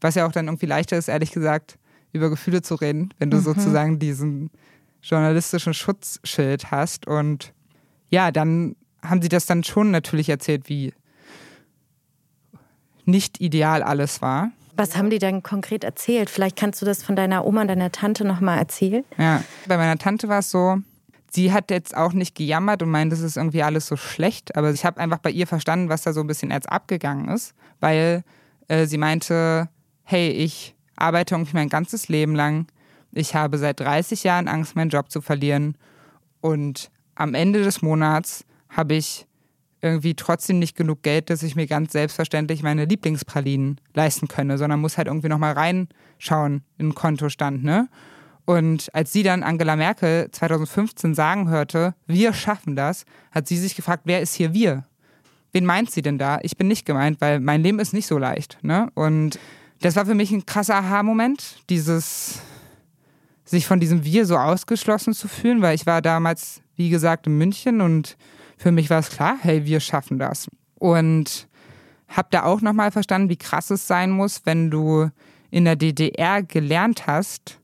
Was 0.01 0.15
ja 0.15 0.27
auch 0.27 0.33
dann 0.33 0.47
irgendwie 0.47 0.67
leichter 0.67 0.97
ist, 0.97 1.09
ehrlich 1.09 1.33
gesagt, 1.33 1.77
über 2.13 2.31
Gefühle 2.31 2.63
zu 2.63 2.77
reden, 2.77 3.13
wenn 3.19 3.33
du 3.33 3.39
mhm. 3.39 3.43
sozusagen 3.43 3.99
diesen 3.99 4.51
journalistischen 5.03 5.75
Schutzschild 5.75 6.71
hast. 6.71 7.09
Und 7.09 7.53
ja, 8.11 8.31
dann 8.31 8.77
haben 9.03 9.23
sie 9.23 9.29
das 9.29 9.47
dann 9.47 9.65
schon 9.65 9.91
natürlich 9.91 10.29
erzählt, 10.29 10.69
wie 10.69 10.95
nicht 13.05 13.41
ideal 13.41 13.83
alles 13.83 14.23
war. 14.23 14.53
Was 14.79 14.97
haben 14.97 15.11
die 15.11 15.19
denn 15.19 15.43
konkret 15.43 15.83
erzählt? 15.83 16.31
Vielleicht 16.31 16.57
kannst 16.57 16.81
du 16.81 16.87
das 16.87 17.03
von 17.03 17.17
deiner 17.17 17.45
Oma 17.45 17.63
und 17.63 17.69
deiner 17.69 17.91
Tante 17.91 18.25
nochmal 18.25 18.59
erzählen. 18.59 19.05
Ja, 19.19 19.43
bei 19.67 19.77
meiner 19.77 19.99
Tante 19.99 20.29
war 20.29 20.39
es 20.39 20.53
so, 20.53 20.79
sie 21.33 21.53
hat 21.53 21.73
jetzt 21.73 21.97
auch 21.97 22.13
nicht 22.13 22.37
gejammert 22.37 22.85
und 22.85 22.91
meint, 22.91 23.11
das 23.11 23.19
ist 23.19 23.37
irgendwie 23.37 23.65
alles 23.65 23.89
so 23.89 23.97
schlecht, 23.97 24.55
aber 24.55 24.71
ich 24.71 24.85
habe 24.85 25.01
einfach 25.01 25.19
bei 25.19 25.31
ihr 25.31 25.49
verstanden, 25.49 25.89
was 25.89 26.03
da 26.03 26.13
so 26.13 26.21
ein 26.21 26.29
bisschen 26.29 26.53
als 26.53 26.67
abgegangen 26.67 27.29
ist, 27.29 27.55
weil 27.81 28.23
äh, 28.69 28.87
sie 28.87 28.99
meinte, 28.99 29.69
hey, 30.05 30.31
ich 30.31 30.77
arbeite 30.95 31.35
irgendwie 31.35 31.57
mein 31.57 31.69
ganzes 31.69 32.09
Leben 32.09 32.37
lang, 32.37 32.67
ich 33.11 33.35
habe 33.35 33.59
seit 33.59 33.81
30 33.81 34.23
Jahren 34.23 34.47
Angst, 34.47 34.77
meinen 34.77 34.91
Job 34.91 35.11
zu 35.11 35.21
verlieren 35.21 35.77
und 36.41 36.93
am 37.17 37.35
Ende 37.35 37.65
des 37.65 37.83
Monats 37.83 38.45
habe 38.69 38.95
ich 38.95 39.27
irgendwie 39.81 40.15
trotzdem 40.15 40.59
nicht 40.59 40.77
genug 40.77 41.03
Geld, 41.03 41.31
dass 41.31 41.43
ich 41.43 41.57
mir 41.57 41.67
ganz 41.67 41.93
selbstverständlich 41.93 42.63
meine 42.63 42.85
Lieblingspralinen 42.85 43.81
leisten 43.95 44.29
könne, 44.29 44.59
sondern 44.59 44.81
muss 44.81 44.99
halt 44.99 45.09
irgendwie 45.09 45.29
nochmal 45.29 45.53
reinschauen 45.53 46.63
in 46.79 46.89
den 46.89 46.95
Kontostand, 46.95 47.65
ne? 47.65 47.89
Und 48.45 48.89
als 48.95 49.13
sie 49.13 49.23
dann 49.23 49.43
Angela 49.43 49.77
Merkel 49.77 50.31
2015 50.31 51.15
sagen 51.15 51.51
hörte, 51.51 51.95
wir 52.07 52.33
schaffen 52.33 52.77
das, 52.77 53.05
hat 53.31 53.47
sie 53.47 53.59
sich 53.59 53.77
gefragt, 53.77 54.05
wer 54.07 54.23
ist 54.23 54.35
hier 54.35 54.55
wir? 54.55 54.85
Wen 55.53 55.67
meint 55.67 55.91
sie 55.91 56.01
denn 56.01 56.17
da? 56.17 56.39
Ich 56.43 56.57
bin 56.57 56.67
nicht 56.67 56.87
gemeint, 56.87 57.21
weil 57.21 57.41
mein 57.41 57.63
Leben 57.63 57.79
ist 57.79 57.93
nicht 57.93 58.07
so 58.07 58.17
leicht. 58.17 58.57
Ne? 58.63 58.91
Und 58.95 59.39
das 59.83 59.97
war 59.97 60.07
für 60.07 60.15
mich 60.15 60.31
ein 60.31 60.47
krasser 60.47 60.77
Aha-Moment, 60.77 61.57
dieses 61.69 62.41
sich 63.45 63.67
von 63.67 63.81
diesem 63.81 64.05
Wir 64.05 64.25
so 64.25 64.39
ausgeschlossen 64.39 65.13
zu 65.13 65.29
fühlen, 65.29 65.61
weil 65.61 65.75
ich 65.75 65.85
war 65.85 66.01
damals, 66.01 66.63
wie 66.75 66.89
gesagt, 66.89 67.27
in 67.27 67.37
München 67.37 67.83
und 67.83 68.17
für 68.59 68.73
mich 68.73 68.91
war 68.91 68.99
es 68.99 69.11
klar, 69.11 69.37
hey, 69.41 69.65
wir 69.65 69.81
schaffen 69.81 70.19
das. 70.19 70.49
Und 70.75 71.49
habe 72.09 72.29
da 72.31 72.45
auch 72.45 72.61
nochmal 72.61 72.91
verstanden, 72.91 73.31
wie 73.31 73.37
krass 73.37 73.71
es 73.71 73.87
sein 73.87 74.11
muss, 74.11 74.43
wenn 74.45 74.71
du 74.71 75.11
in 75.51 75.65
der 75.65 75.77
DDR 75.77 76.43
gelernt 76.43 77.07
hast, 77.07 77.59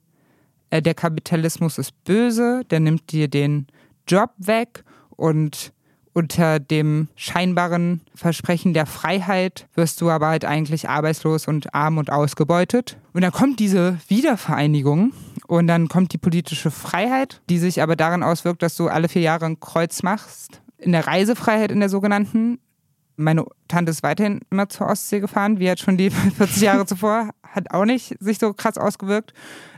äh, 0.70 0.80
der 0.80 0.94
Kapitalismus 0.94 1.78
ist 1.78 1.92
böse, 2.04 2.62
der 2.70 2.80
nimmt 2.80 3.12
dir 3.12 3.28
den 3.28 3.66
Job 4.06 4.30
weg 4.38 4.84
und 5.10 5.72
unter 6.14 6.60
dem 6.60 7.08
scheinbaren 7.16 8.00
Versprechen 8.14 8.72
der 8.72 8.86
Freiheit 8.86 9.66
wirst 9.74 10.00
du 10.00 10.10
aber 10.10 10.28
halt 10.28 10.44
eigentlich 10.44 10.88
arbeitslos 10.88 11.48
und 11.48 11.74
arm 11.74 11.98
und 11.98 12.10
ausgebeutet. 12.10 12.96
Und 13.12 13.22
dann 13.22 13.32
kommt 13.32 13.58
diese 13.58 13.98
Wiedervereinigung 14.06 15.12
und 15.48 15.66
dann 15.66 15.88
kommt 15.88 16.12
die 16.12 16.18
politische 16.18 16.70
Freiheit, 16.70 17.42
die 17.50 17.58
sich 17.58 17.82
aber 17.82 17.96
darin 17.96 18.22
auswirkt, 18.22 18.62
dass 18.62 18.76
du 18.76 18.88
alle 18.88 19.08
vier 19.08 19.22
Jahre 19.22 19.46
ein 19.46 19.58
Kreuz 19.58 20.04
machst. 20.04 20.60
In 20.78 20.92
der 20.92 21.06
Reisefreiheit 21.06 21.70
in 21.70 21.80
der 21.80 21.88
sogenannten. 21.88 22.58
Meine 23.16 23.44
Tante 23.68 23.90
ist 23.90 24.02
weiterhin 24.02 24.40
immer 24.50 24.68
zur 24.68 24.88
Ostsee 24.88 25.20
gefahren, 25.20 25.60
wie 25.60 25.64
jetzt 25.64 25.82
schon 25.82 25.96
die 25.96 26.10
40 26.36 26.62
Jahre 26.62 26.86
zuvor, 26.86 27.30
hat 27.42 27.70
auch 27.70 27.84
nicht 27.84 28.16
sich 28.20 28.38
so 28.38 28.52
krass 28.52 28.76
ausgewirkt. 28.76 29.32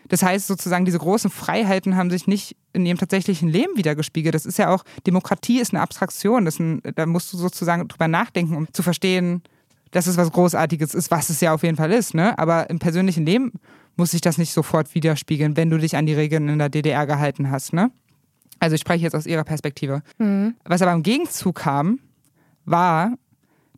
Das 0.09 0.22
heißt 0.22 0.46
sozusagen, 0.46 0.85
diese 0.85 0.98
großen 0.98 1.30
Freiheiten 1.30 1.96
haben 1.96 2.11
sich 2.11 2.26
nicht 2.26 2.56
in 2.72 2.87
ihrem 2.87 2.98
tatsächlichen 2.98 3.48
Leben 3.48 3.76
wiedergespiegelt. 3.76 4.35
Das 4.35 4.46
ist 4.46 4.59
ja 4.59 4.72
auch, 4.72 4.85
Demokratie 5.06 5.61
ist 5.61 5.74
eine 5.74 5.82
Abstraktion. 5.82 6.44
Das 6.44 6.59
ein, 6.59 6.80
da 6.94 7.06
musst 7.06 7.32
du 7.32 7.37
sozusagen 7.37 7.88
drüber 7.88 8.09
nachdenken, 8.09 8.56
um 8.56 8.72
zu 8.72 8.82
verstehen, 8.82 9.42
dass 9.90 10.06
es 10.06 10.16
was 10.16 10.30
Großartiges 10.30 10.94
ist, 10.94 11.11
was 11.11 11.30
es 11.30 11.40
ja 11.40 11.54
auf 11.54 11.62
jeden 11.62 11.76
Fall 11.76 11.92
ist. 11.92 12.14
Ne? 12.14 12.38
Aber 12.38 12.70
im 12.70 12.78
persönlichen 12.78 13.24
Leben 13.24 13.52
muss 13.96 14.11
sich 14.11 14.20
das 14.20 14.38
nicht 14.38 14.52
sofort 14.52 14.94
widerspiegeln, 14.94 15.56
wenn 15.56 15.70
du 15.70 15.78
dich 15.78 15.96
an 15.96 16.06
die 16.06 16.14
Regeln 16.14 16.48
in 16.48 16.59
der 16.59 16.68
DDR 16.68 17.06
gehalten 17.06 17.50
hast. 17.50 17.72
Ne? 17.72 17.90
Also 18.58 18.74
ich 18.74 18.80
spreche 18.80 19.04
jetzt 19.04 19.14
aus 19.14 19.26
ihrer 19.26 19.44
Perspektive. 19.44 20.02
Mhm. 20.18 20.54
Was 20.64 20.82
aber 20.82 20.92
im 20.92 21.02
Gegenzug 21.02 21.56
kam, 21.56 22.00
war 22.64 23.12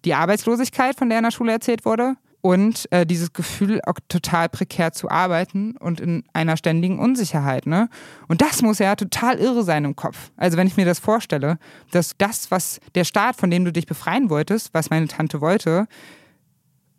die 0.04 0.14
Arbeitslosigkeit, 0.14 0.96
von 0.96 1.08
der 1.08 1.18
in 1.18 1.24
der 1.24 1.30
Schule 1.30 1.52
erzählt 1.52 1.84
wurde, 1.84 2.16
und 2.40 2.90
äh, 2.92 3.04
dieses 3.04 3.32
Gefühl, 3.32 3.80
auch 3.84 3.98
total 4.08 4.48
prekär 4.48 4.92
zu 4.92 5.10
arbeiten 5.10 5.76
und 5.76 6.00
in 6.00 6.24
einer 6.32 6.56
ständigen 6.56 6.98
Unsicherheit. 6.98 7.66
Ne? 7.66 7.88
Und 8.28 8.40
das 8.42 8.62
muss 8.62 8.78
ja 8.78 8.94
total 8.94 9.38
irre 9.38 9.64
sein 9.64 9.84
im 9.84 9.96
Kopf. 9.96 10.30
Also 10.36 10.56
wenn 10.56 10.66
ich 10.66 10.76
mir 10.76 10.86
das 10.86 11.00
vorstelle, 11.00 11.58
dass 11.90 12.14
das, 12.16 12.50
was 12.50 12.80
der 12.94 13.04
Staat, 13.04 13.36
von 13.36 13.50
dem 13.50 13.64
du 13.64 13.72
dich 13.72 13.86
befreien 13.86 14.30
wolltest, 14.30 14.72
was 14.72 14.90
meine 14.90 15.08
Tante 15.08 15.40
wollte, 15.40 15.86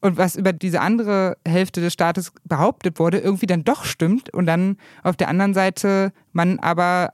und 0.01 0.17
was 0.17 0.37
über 0.37 0.53
diese 0.53 0.79
andere 0.79 1.35
Hälfte 1.45 1.81
des 1.81 1.91
Staates 1.91 2.31
behauptet 2.45 2.99
wurde, 2.99 3.19
irgendwie 3.19 3.47
dann 3.47 3.65
doch 3.65 3.83
stimmt 3.83 4.33
und 4.33 4.45
dann 4.45 4.77
auf 5.03 5.17
der 5.17 5.27
anderen 5.27 5.53
Seite 5.53 6.13
man 6.31 6.57
aber 6.59 7.11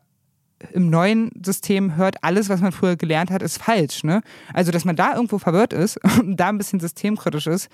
im 0.71 0.89
neuen 0.89 1.31
System 1.43 1.95
hört, 1.95 2.23
alles, 2.23 2.49
was 2.49 2.61
man 2.61 2.71
früher 2.71 2.95
gelernt 2.95 3.31
hat, 3.31 3.41
ist 3.41 3.61
falsch. 3.61 4.03
Ne? 4.03 4.21
Also, 4.53 4.71
dass 4.71 4.85
man 4.85 4.95
da 4.95 5.15
irgendwo 5.15 5.37
verwirrt 5.37 5.73
ist 5.73 5.99
und 6.19 6.37
da 6.37 6.49
ein 6.49 6.57
bisschen 6.57 6.79
systemkritisch 6.79 7.47
ist, 7.47 7.69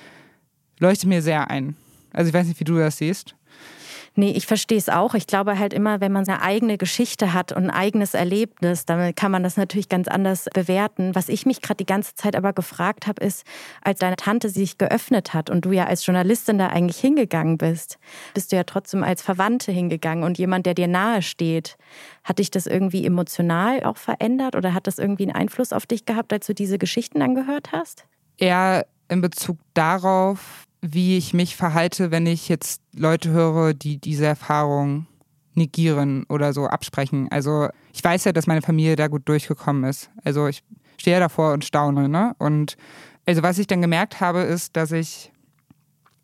leuchtet 0.80 1.10
mir 1.10 1.22
sehr 1.22 1.50
ein. 1.50 1.76
Also 2.14 2.30
ich 2.30 2.34
weiß 2.34 2.48
nicht, 2.48 2.60
wie 2.60 2.66
du 2.66 2.78
das 2.78 2.98
siehst. 2.98 3.36
Nee, 4.16 4.32
ich 4.32 4.46
verstehe 4.46 4.78
es 4.78 4.90
auch. 4.90 5.14
Ich 5.14 5.26
glaube 5.26 5.58
halt 5.58 5.74
immer, 5.74 6.02
wenn 6.02 6.12
man 6.12 6.26
seine 6.26 6.42
eigene 6.42 6.78
Geschichte 6.78 7.34
hat 7.34 7.54
und 7.54 7.64
ein 7.64 7.70
eigenes 7.70 8.14
Erlebnis, 8.14 8.86
dann 8.86 9.16
kann 9.16 9.32
man 9.32 9.42
das 9.42 9.56
natürlich 9.56 9.88
ganz 9.88 10.10
anders 10.10 10.50
bewerten. 10.54 11.16
Was 11.16 11.30
ich 11.30 11.46
mich 11.46 11.62
gerade 11.62 11.78
die 11.78 11.86
ganze 11.86 12.16
Zeit 12.16 12.36
aber 12.36 12.52
gefragt 12.52 13.08
habe, 13.08 13.24
ist, 13.24 13.46
als 13.82 14.00
deine 14.00 14.18
Tante 14.18 14.50
sich 14.50 14.78
geöffnet 14.78 15.34
hat 15.34 15.50
und 15.50 15.64
du 15.64 15.72
ja 15.72 15.86
als 15.86 16.06
Journalistin 16.06 16.58
da 16.58 16.68
eigentlich 16.68 17.00
hingegangen 17.00 17.58
bist, 17.58 18.00
bist 18.34 18.52
du 18.52 18.58
ja 18.58 18.66
trotzdem 18.66 19.02
als 19.04 19.22
Verwandte 19.22 19.72
hingegangen 19.72 20.26
und 20.26 20.38
jemand, 20.38 20.66
der 20.66 20.74
dir 20.74 20.90
nahe 20.90 21.22
steht. 21.22 21.78
Hat 22.26 22.40
dich 22.40 22.52
das 22.52 22.68
irgendwie 22.68 23.06
emotional 23.06 23.84
auch 23.84 23.98
verändert 23.98 24.58
oder 24.58 24.74
hat 24.74 24.88
das 24.88 25.00
irgendwie 25.00 25.24
einen 25.24 25.36
Einfluss 25.36 25.72
auf 25.72 25.86
dich 25.86 26.06
gehabt, 26.06 26.34
als 26.34 26.48
du 26.48 26.54
diese 26.54 26.78
Geschichten 26.78 27.22
angehört 27.22 27.72
hast? 27.72 28.06
Eher 28.38 28.86
in 29.08 29.22
Bezug 29.22 29.58
darauf, 29.74 30.66
wie 30.82 31.18
ich 31.18 31.34
mich 31.34 31.56
verhalte, 31.56 32.12
wenn 32.12 32.26
ich 32.26 32.50
jetzt 32.50 32.82
Leute 32.94 33.30
höre, 33.30 33.74
die 33.74 33.98
diese 33.98 34.26
Erfahrung 34.26 35.06
negieren 35.54 36.26
oder 36.30 36.54
so 36.54 36.68
absprechen. 36.68 37.28
Also 37.30 37.70
ich 37.94 38.04
weiß 38.04 38.24
ja, 38.24 38.32
dass 38.32 38.48
meine 38.48 38.62
Familie 38.62 38.96
da 38.96 39.08
gut 39.08 39.28
durchgekommen 39.28 39.84
ist. 39.84 40.10
Also 40.24 40.48
ich 40.48 40.64
stehe 40.98 41.20
davor 41.20 41.54
und 41.54 41.66
staune. 41.66 42.10
Ne? 42.10 42.36
Und 42.40 42.78
also 43.26 43.44
was 43.44 43.58
ich 43.58 43.68
dann 43.68 43.82
gemerkt 43.82 44.22
habe, 44.22 44.42
ist, 44.42 44.76
dass 44.76 44.92
ich 44.92 45.32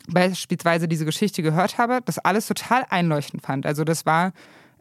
beispielsweise 0.07 0.87
diese 0.87 1.05
Geschichte 1.05 1.43
gehört 1.43 1.77
habe, 1.77 1.99
das 2.05 2.17
alles 2.17 2.47
total 2.47 2.85
einleuchtend 2.89 3.43
fand. 3.43 3.65
Also 3.65 3.83
das 3.83 4.05
war 4.05 4.31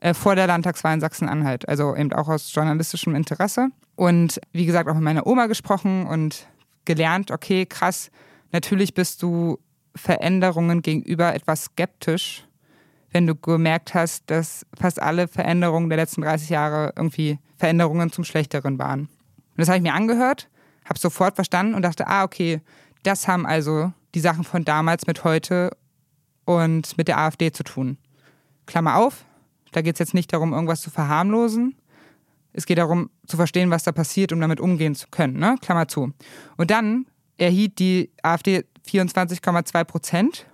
äh, 0.00 0.14
vor 0.14 0.36
der 0.36 0.46
Landtagswahl 0.46 0.94
in 0.94 1.00
Sachsen-Anhalt, 1.00 1.68
also 1.68 1.96
eben 1.96 2.12
auch 2.12 2.28
aus 2.28 2.54
journalistischem 2.54 3.14
Interesse. 3.14 3.68
Und 3.96 4.40
wie 4.52 4.66
gesagt, 4.66 4.88
auch 4.88 4.94
mit 4.94 5.02
meiner 5.02 5.26
Oma 5.26 5.46
gesprochen 5.46 6.06
und 6.06 6.46
gelernt, 6.84 7.30
okay, 7.32 7.66
krass, 7.66 8.10
natürlich 8.52 8.94
bist 8.94 9.22
du 9.22 9.58
Veränderungen 9.96 10.82
gegenüber 10.82 11.34
etwas 11.34 11.64
skeptisch, 11.64 12.44
wenn 13.10 13.26
du 13.26 13.34
gemerkt 13.34 13.94
hast, 13.94 14.24
dass 14.30 14.66
fast 14.78 15.00
alle 15.00 15.26
Veränderungen 15.26 15.88
der 15.88 15.98
letzten 15.98 16.22
30 16.22 16.50
Jahre 16.50 16.92
irgendwie 16.96 17.38
Veränderungen 17.56 18.12
zum 18.12 18.24
Schlechteren 18.24 18.78
waren. 18.78 19.00
Und 19.00 19.08
das 19.56 19.68
habe 19.68 19.78
ich 19.78 19.82
mir 19.82 19.94
angehört, 19.94 20.48
habe 20.84 20.98
sofort 20.98 21.34
verstanden 21.34 21.74
und 21.74 21.82
dachte, 21.82 22.06
ah, 22.06 22.24
okay, 22.24 22.60
das 23.02 23.26
haben 23.26 23.46
also 23.46 23.92
die 24.14 24.20
Sachen 24.20 24.44
von 24.44 24.64
damals 24.64 25.06
mit 25.06 25.24
heute 25.24 25.70
und 26.44 26.96
mit 26.98 27.08
der 27.08 27.18
AfD 27.18 27.52
zu 27.52 27.64
tun. 27.64 27.98
Klammer 28.66 28.96
auf, 28.96 29.24
da 29.72 29.82
geht 29.82 29.94
es 29.94 29.98
jetzt 29.98 30.14
nicht 30.14 30.32
darum, 30.32 30.52
irgendwas 30.52 30.80
zu 30.80 30.90
verharmlosen. 30.90 31.76
Es 32.52 32.66
geht 32.66 32.78
darum, 32.78 33.10
zu 33.26 33.36
verstehen, 33.36 33.70
was 33.70 33.84
da 33.84 33.92
passiert, 33.92 34.32
um 34.32 34.40
damit 34.40 34.60
umgehen 34.60 34.94
zu 34.94 35.08
können. 35.10 35.38
Ne? 35.38 35.56
Klammer 35.60 35.88
zu. 35.88 36.12
Und 36.56 36.70
dann 36.70 37.06
erhielt 37.36 37.78
die 37.78 38.10
AfD 38.22 38.64
24,2 38.88 39.84
Prozent. 39.84 40.46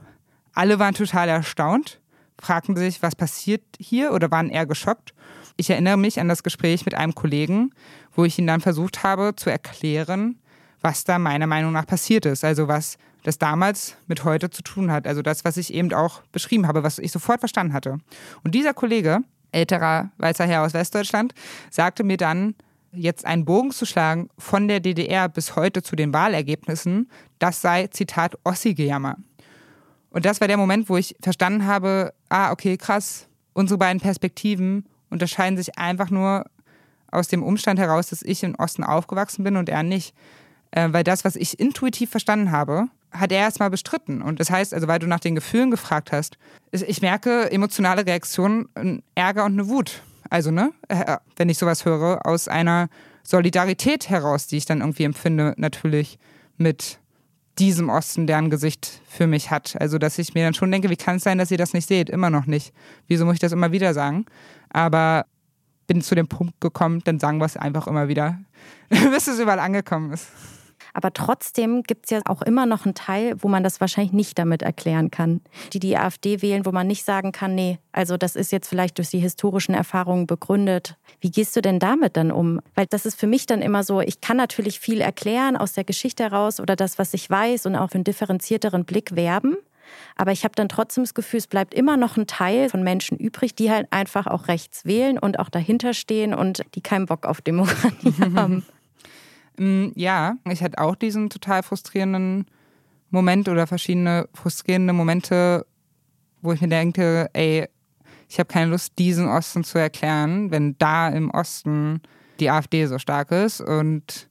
Alle 0.54 0.78
waren 0.78 0.94
total 0.94 1.28
erstaunt, 1.28 2.00
fragten 2.38 2.76
sich, 2.76 3.02
was 3.02 3.16
passiert 3.16 3.62
hier 3.78 4.12
oder 4.12 4.30
waren 4.30 4.50
eher 4.50 4.66
geschockt. 4.66 5.14
Ich 5.56 5.70
erinnere 5.70 5.96
mich 5.96 6.20
an 6.20 6.28
das 6.28 6.42
Gespräch 6.42 6.84
mit 6.84 6.94
einem 6.94 7.14
Kollegen, 7.14 7.72
wo 8.14 8.24
ich 8.24 8.38
ihn 8.38 8.46
dann 8.46 8.60
versucht 8.60 9.02
habe 9.02 9.34
zu 9.36 9.50
erklären, 9.50 10.38
was 10.80 11.04
da 11.04 11.18
meiner 11.18 11.46
Meinung 11.46 11.72
nach 11.72 11.86
passiert 11.86 12.26
ist. 12.26 12.44
Also 12.44 12.68
was 12.68 12.98
das 13.22 13.38
damals 13.38 13.96
mit 14.06 14.24
heute 14.24 14.50
zu 14.50 14.62
tun 14.62 14.90
hat. 14.90 15.06
Also 15.06 15.22
das, 15.22 15.44
was 15.44 15.56
ich 15.56 15.72
eben 15.72 15.92
auch 15.92 16.22
beschrieben 16.32 16.66
habe, 16.66 16.82
was 16.82 16.98
ich 16.98 17.12
sofort 17.12 17.40
verstanden 17.40 17.72
hatte. 17.72 17.98
Und 18.42 18.54
dieser 18.54 18.74
Kollege, 18.74 19.20
älterer 19.52 20.10
weißer 20.18 20.46
Herr 20.46 20.62
aus 20.62 20.74
Westdeutschland, 20.74 21.34
sagte 21.70 22.04
mir 22.04 22.16
dann, 22.16 22.54
jetzt 22.92 23.24
einen 23.24 23.44
Bogen 23.44 23.70
zu 23.70 23.86
schlagen 23.86 24.28
von 24.38 24.68
der 24.68 24.80
DDR 24.80 25.28
bis 25.28 25.56
heute 25.56 25.82
zu 25.82 25.96
den 25.96 26.12
Wahlergebnissen, 26.12 27.10
das 27.38 27.60
sei, 27.62 27.86
Zitat, 27.88 28.38
Ossi-Gejammer. 28.44 29.16
Und 30.10 30.26
das 30.26 30.40
war 30.40 30.48
der 30.48 30.58
Moment, 30.58 30.88
wo 30.88 30.96
ich 30.96 31.16
verstanden 31.20 31.66
habe, 31.66 32.12
ah, 32.28 32.52
okay, 32.52 32.76
krass, 32.76 33.28
unsere 33.54 33.78
beiden 33.78 34.00
Perspektiven 34.00 34.86
unterscheiden 35.10 35.56
sich 35.56 35.78
einfach 35.78 36.10
nur 36.10 36.44
aus 37.10 37.28
dem 37.28 37.42
Umstand 37.42 37.78
heraus, 37.78 38.08
dass 38.08 38.22
ich 38.22 38.42
im 38.42 38.54
Osten 38.56 38.84
aufgewachsen 38.84 39.44
bin 39.44 39.56
und 39.56 39.68
er 39.68 39.82
nicht. 39.82 40.14
Äh, 40.70 40.88
weil 40.92 41.04
das, 41.04 41.24
was 41.24 41.36
ich 41.36 41.60
intuitiv 41.60 42.10
verstanden 42.10 42.50
habe, 42.50 42.88
hat 43.10 43.30
er 43.30 43.40
erstmal 43.40 43.70
bestritten. 43.70 44.22
Und 44.22 44.40
das 44.40 44.50
heißt, 44.50 44.72
also 44.72 44.88
weil 44.88 44.98
du 44.98 45.06
nach 45.06 45.20
den 45.20 45.34
Gefühlen 45.34 45.70
gefragt 45.70 46.12
hast, 46.12 46.38
ich 46.70 47.02
merke 47.02 47.50
emotionale 47.50 48.06
Reaktionen, 48.06 49.02
Ärger 49.14 49.44
und 49.44 49.52
eine 49.52 49.68
Wut. 49.68 50.02
Also, 50.32 50.50
ne, 50.50 50.72
äh, 50.88 51.18
wenn 51.36 51.50
ich 51.50 51.58
sowas 51.58 51.84
höre, 51.84 52.24
aus 52.24 52.48
einer 52.48 52.88
Solidarität 53.22 54.08
heraus, 54.08 54.46
die 54.46 54.56
ich 54.56 54.64
dann 54.64 54.80
irgendwie 54.80 55.04
empfinde, 55.04 55.52
natürlich 55.58 56.18
mit 56.56 57.00
diesem 57.58 57.90
Osten, 57.90 58.26
der 58.26 58.38
ein 58.38 58.48
Gesicht 58.48 59.02
für 59.06 59.26
mich 59.26 59.50
hat. 59.50 59.76
Also, 59.78 59.98
dass 59.98 60.16
ich 60.16 60.32
mir 60.32 60.44
dann 60.44 60.54
schon 60.54 60.72
denke, 60.72 60.88
wie 60.88 60.96
kann 60.96 61.16
es 61.16 61.24
sein, 61.24 61.36
dass 61.36 61.50
ihr 61.50 61.58
das 61.58 61.74
nicht 61.74 61.86
seht? 61.86 62.08
Immer 62.08 62.30
noch 62.30 62.46
nicht. 62.46 62.72
Wieso 63.08 63.26
muss 63.26 63.34
ich 63.34 63.40
das 63.40 63.52
immer 63.52 63.72
wieder 63.72 63.92
sagen? 63.92 64.24
Aber 64.70 65.26
bin 65.86 66.00
zu 66.00 66.14
dem 66.14 66.28
Punkt 66.28 66.58
gekommen, 66.62 67.02
dann 67.04 67.20
sagen 67.20 67.36
wir 67.36 67.44
es 67.44 67.58
einfach 67.58 67.86
immer 67.86 68.08
wieder, 68.08 68.40
bis 68.88 69.26
es 69.26 69.38
überall 69.38 69.58
angekommen 69.58 70.12
ist. 70.12 70.28
Aber 70.94 71.12
trotzdem 71.12 71.82
gibt 71.82 72.06
es 72.06 72.10
ja 72.10 72.20
auch 72.26 72.42
immer 72.42 72.66
noch 72.66 72.84
einen 72.84 72.94
Teil, 72.94 73.34
wo 73.38 73.48
man 73.48 73.64
das 73.64 73.80
wahrscheinlich 73.80 74.12
nicht 74.12 74.38
damit 74.38 74.62
erklären 74.62 75.10
kann. 75.10 75.40
Die 75.72 75.80
die 75.80 75.96
AfD 75.96 76.42
wählen, 76.42 76.66
wo 76.66 76.72
man 76.72 76.86
nicht 76.86 77.04
sagen 77.04 77.32
kann, 77.32 77.54
nee, 77.54 77.78
also 77.92 78.16
das 78.16 78.36
ist 78.36 78.52
jetzt 78.52 78.68
vielleicht 78.68 78.98
durch 78.98 79.10
die 79.10 79.18
historischen 79.18 79.74
Erfahrungen 79.74 80.26
begründet. 80.26 80.96
Wie 81.20 81.30
gehst 81.30 81.56
du 81.56 81.62
denn 81.62 81.78
damit 81.78 82.16
dann 82.16 82.30
um? 82.30 82.60
Weil 82.74 82.86
das 82.86 83.06
ist 83.06 83.18
für 83.18 83.26
mich 83.26 83.46
dann 83.46 83.62
immer 83.62 83.84
so, 83.84 84.00
ich 84.00 84.20
kann 84.20 84.36
natürlich 84.36 84.80
viel 84.80 85.00
erklären 85.00 85.56
aus 85.56 85.72
der 85.72 85.84
Geschichte 85.84 86.24
heraus 86.24 86.60
oder 86.60 86.76
das, 86.76 86.98
was 86.98 87.14
ich 87.14 87.28
weiß 87.28 87.66
und 87.66 87.76
auch 87.76 87.90
für 87.90 87.96
einen 87.96 88.04
differenzierteren 88.04 88.84
Blick 88.84 89.16
werben. 89.16 89.56
Aber 90.16 90.32
ich 90.32 90.44
habe 90.44 90.54
dann 90.54 90.68
trotzdem 90.68 91.04
das 91.04 91.14
Gefühl, 91.14 91.38
es 91.38 91.46
bleibt 91.46 91.74
immer 91.74 91.96
noch 91.96 92.16
ein 92.16 92.26
Teil 92.26 92.68
von 92.68 92.82
Menschen 92.82 93.18
übrig, 93.18 93.54
die 93.54 93.70
halt 93.70 93.88
einfach 93.90 94.26
auch 94.26 94.48
rechts 94.48 94.84
wählen 94.84 95.18
und 95.18 95.38
auch 95.38 95.48
dahinter 95.48 95.94
stehen 95.94 96.34
und 96.34 96.62
die 96.74 96.80
keinen 96.80 97.06
Bock 97.06 97.26
auf 97.26 97.40
Demokratie 97.40 98.14
haben. 98.34 98.64
Mm, 99.58 99.88
ja, 99.94 100.36
ich 100.48 100.62
hatte 100.62 100.78
auch 100.78 100.94
diesen 100.94 101.30
total 101.30 101.62
frustrierenden 101.62 102.46
Moment 103.10 103.48
oder 103.48 103.66
verschiedene 103.66 104.28
frustrierende 104.34 104.92
Momente, 104.92 105.66
wo 106.40 106.52
ich 106.52 106.60
mir 106.60 106.68
denke, 106.68 107.28
ey, 107.34 107.68
ich 108.28 108.38
habe 108.38 108.48
keine 108.48 108.70
Lust, 108.70 108.98
diesen 108.98 109.28
Osten 109.28 109.62
zu 109.62 109.78
erklären, 109.78 110.50
wenn 110.50 110.76
da 110.78 111.08
im 111.08 111.30
Osten 111.30 112.00
die 112.40 112.50
AfD 112.50 112.86
so 112.86 112.98
stark 112.98 113.30
ist. 113.30 113.60
Und 113.60 114.30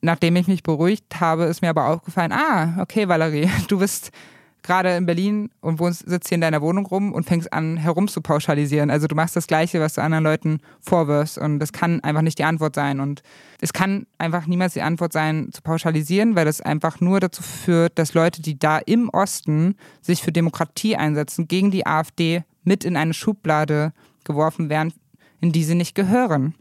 nachdem 0.00 0.36
ich 0.36 0.48
mich 0.48 0.62
beruhigt 0.62 1.20
habe, 1.20 1.44
ist 1.44 1.60
mir 1.60 1.68
aber 1.68 1.88
aufgefallen, 1.88 2.32
ah, 2.32 2.80
okay, 2.80 3.06
Valerie, 3.06 3.50
du 3.68 3.78
bist 3.78 4.10
gerade 4.62 4.96
in 4.96 5.06
Berlin 5.06 5.50
und 5.60 5.78
wohnst, 5.78 6.08
sitzt 6.08 6.28
hier 6.28 6.36
in 6.36 6.40
deiner 6.40 6.60
Wohnung 6.60 6.86
rum 6.86 7.12
und 7.12 7.24
fängst 7.24 7.52
an, 7.52 7.76
herumzupauschalisieren. 7.76 8.90
Also 8.90 9.06
du 9.06 9.14
machst 9.14 9.36
das 9.36 9.46
Gleiche, 9.46 9.80
was 9.80 9.94
du 9.94 10.02
anderen 10.02 10.24
Leuten 10.24 10.60
vorwirfst. 10.80 11.38
Und 11.38 11.58
das 11.58 11.72
kann 11.72 12.00
einfach 12.00 12.22
nicht 12.22 12.38
die 12.38 12.44
Antwort 12.44 12.74
sein. 12.74 13.00
Und 13.00 13.22
es 13.60 13.72
kann 13.72 14.06
einfach 14.18 14.46
niemals 14.46 14.74
die 14.74 14.82
Antwort 14.82 15.12
sein, 15.12 15.50
zu 15.52 15.62
pauschalisieren, 15.62 16.36
weil 16.36 16.44
das 16.44 16.60
einfach 16.60 17.00
nur 17.00 17.20
dazu 17.20 17.42
führt, 17.42 17.98
dass 17.98 18.14
Leute, 18.14 18.42
die 18.42 18.58
da 18.58 18.78
im 18.78 19.08
Osten 19.08 19.76
sich 20.00 20.22
für 20.22 20.32
Demokratie 20.32 20.96
einsetzen, 20.96 21.48
gegen 21.48 21.70
die 21.70 21.86
AfD 21.86 22.44
mit 22.64 22.84
in 22.84 22.96
eine 22.96 23.14
Schublade 23.14 23.92
geworfen 24.24 24.68
werden, 24.68 24.92
in 25.40 25.52
die 25.52 25.64
sie 25.64 25.74
nicht 25.74 25.94
gehören. 25.94 26.54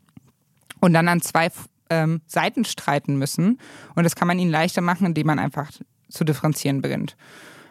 Und 0.80 0.94
dann 0.94 1.08
an 1.08 1.22
zwei 1.22 1.50
ähm, 1.90 2.22
Seiten 2.28 2.66
streiten 2.66 3.18
müssen. 3.18 3.60
Und 3.96 4.04
das 4.04 4.16
kann 4.16 4.28
man 4.28 4.40
ihnen 4.40 4.52
leichter 4.52 4.82
machen, 4.82 5.08
indem 5.08 5.28
man 5.28 5.40
einfach 5.40 5.72
zu 6.10 6.24
differenzieren 6.24 6.82
beginnt. 6.82 7.16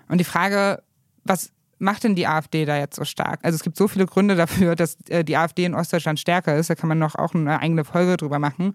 Und 0.08 0.18
die 0.18 0.24
Frage, 0.24 0.82
was 1.24 1.52
macht 1.78 2.04
denn 2.04 2.14
die 2.14 2.26
AfD 2.26 2.64
da 2.64 2.76
jetzt 2.76 2.96
so 2.96 3.04
stark? 3.04 3.40
Also 3.42 3.56
es 3.56 3.62
gibt 3.62 3.76
so 3.76 3.88
viele 3.88 4.06
Gründe 4.06 4.34
dafür, 4.34 4.74
dass 4.76 4.96
äh, 5.08 5.24
die 5.24 5.36
AfD 5.36 5.64
in 5.64 5.74
Ostdeutschland 5.74 6.18
stärker 6.18 6.56
ist. 6.56 6.70
Da 6.70 6.74
kann 6.74 6.88
man 6.88 6.98
noch 6.98 7.14
auch 7.14 7.34
eine 7.34 7.60
eigene 7.60 7.84
Folge 7.84 8.16
drüber 8.16 8.38
machen. 8.38 8.72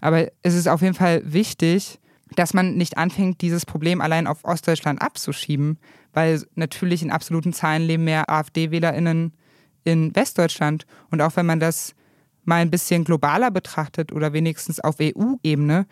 Aber 0.00 0.26
es 0.42 0.54
ist 0.54 0.68
auf 0.68 0.82
jeden 0.82 0.94
Fall 0.94 1.22
wichtig, 1.24 2.00
dass 2.34 2.54
man 2.54 2.74
nicht 2.74 2.98
anfängt, 2.98 3.40
dieses 3.40 3.66
Problem 3.66 4.00
allein 4.00 4.26
auf 4.26 4.44
Ostdeutschland 4.44 5.00
abzuschieben, 5.00 5.78
weil 6.12 6.42
natürlich 6.54 7.02
in 7.02 7.10
absoluten 7.10 7.52
Zahlen 7.52 7.82
leben 7.82 8.04
mehr 8.04 8.28
AfD-WählerInnen 8.28 9.32
in 9.84 10.14
Westdeutschland. 10.14 10.86
Und 11.10 11.20
auch 11.20 11.36
wenn 11.36 11.46
man 11.46 11.60
das 11.60 11.94
mal 12.44 12.56
ein 12.56 12.70
bisschen 12.70 13.04
globaler 13.04 13.50
betrachtet 13.50 14.12
oder 14.12 14.32
wenigstens 14.32 14.80
auf 14.80 14.96
EU-Ebene, 15.00 15.86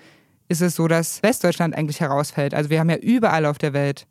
ist 0.48 0.62
es 0.62 0.74
so, 0.74 0.88
dass 0.88 1.22
Westdeutschland 1.22 1.76
eigentlich 1.76 2.00
herausfällt. 2.00 2.54
Also 2.54 2.70
wir 2.70 2.80
haben 2.80 2.90
ja 2.90 2.96
überall 2.96 3.46
auf 3.46 3.58
der 3.58 3.72
Welt 3.72 4.06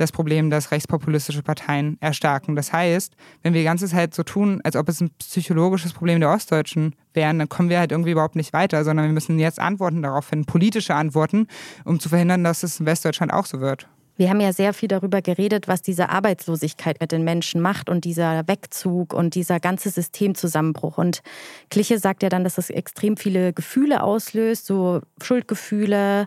das 0.00 0.12
Problem, 0.12 0.50
dass 0.50 0.70
rechtspopulistische 0.70 1.42
Parteien 1.42 1.96
erstarken. 2.00 2.56
Das 2.56 2.72
heißt, 2.72 3.14
wenn 3.42 3.52
wir 3.52 3.60
die 3.60 3.64
ganze 3.64 3.88
Zeit 3.88 4.14
so 4.14 4.22
tun, 4.22 4.60
als 4.64 4.76
ob 4.76 4.88
es 4.88 5.00
ein 5.00 5.10
psychologisches 5.18 5.92
Problem 5.92 6.20
der 6.20 6.30
Ostdeutschen 6.30 6.94
wären, 7.14 7.38
dann 7.38 7.48
kommen 7.48 7.68
wir 7.68 7.78
halt 7.78 7.92
irgendwie 7.92 8.12
überhaupt 8.12 8.36
nicht 8.36 8.52
weiter, 8.52 8.84
sondern 8.84 9.06
wir 9.06 9.12
müssen 9.12 9.38
jetzt 9.38 9.58
Antworten 9.58 10.02
darauf 10.02 10.26
finden, 10.26 10.46
politische 10.46 10.94
Antworten, 10.94 11.46
um 11.84 12.00
zu 12.00 12.08
verhindern, 12.08 12.44
dass 12.44 12.62
es 12.62 12.80
in 12.80 12.86
Westdeutschland 12.86 13.32
auch 13.32 13.46
so 13.46 13.60
wird. 13.60 13.88
Wir 14.18 14.30
haben 14.30 14.40
ja 14.40 14.52
sehr 14.52 14.74
viel 14.74 14.88
darüber 14.88 15.22
geredet, 15.22 15.68
was 15.68 15.80
diese 15.80 16.08
Arbeitslosigkeit 16.08 17.00
mit 17.00 17.12
den 17.12 17.22
Menschen 17.22 17.60
macht 17.60 17.88
und 17.88 18.04
dieser 18.04 18.48
Wegzug 18.48 19.14
und 19.14 19.36
dieser 19.36 19.60
ganze 19.60 19.90
Systemzusammenbruch. 19.90 20.98
Und 20.98 21.22
Kliche 21.70 22.00
sagt 22.00 22.24
ja 22.24 22.28
dann, 22.28 22.42
dass 22.42 22.58
es 22.58 22.68
extrem 22.68 23.16
viele 23.16 23.52
Gefühle 23.52 24.02
auslöst, 24.02 24.66
so 24.66 25.02
Schuldgefühle, 25.22 26.26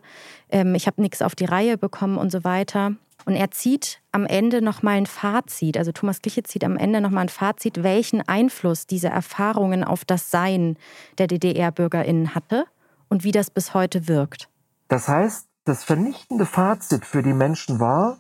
ähm, 0.52 0.74
ich 0.74 0.88
habe 0.88 1.02
nichts 1.02 1.22
auf 1.22 1.36
die 1.36 1.44
Reihe 1.44 1.78
bekommen 1.78 2.18
und 2.18 2.32
so 2.32 2.46
weiter. 2.46 2.94
Und 3.26 3.36
er 3.36 3.52
zieht 3.52 4.02
am 4.12 4.26
Ende 4.26 4.62
nochmal 4.62 4.98
ein 4.98 5.06
Fazit, 5.06 5.78
also 5.78 5.92
Thomas 5.92 6.22
Kliche 6.22 6.44
zieht 6.44 6.64
am 6.64 6.78
Ende 6.78 7.02
nochmal 7.02 7.26
ein 7.26 7.30
Fazit, 7.30 7.84
welchen 7.84 8.28
Einfluss 8.28 8.88
diese 8.88 9.10
Erfahrungen 9.10 9.84
auf 9.84 10.06
das 10.06 10.32
Sein 10.32 10.78
der 11.18 11.28
DDR-BürgerInnen 11.28 12.36
hatte 12.36 12.66
und 13.10 13.24
wie 13.24 13.32
das 13.32 13.50
bis 13.50 13.74
heute 13.74 14.08
wirkt. 14.08 14.50
Das 14.88 15.08
heißt, 15.08 15.48
das 15.66 15.84
vernichtende 15.84 16.46
Fazit 16.46 17.06
für 17.06 17.22
die 17.22 17.34
Menschen 17.34 17.80
war, 17.80 18.18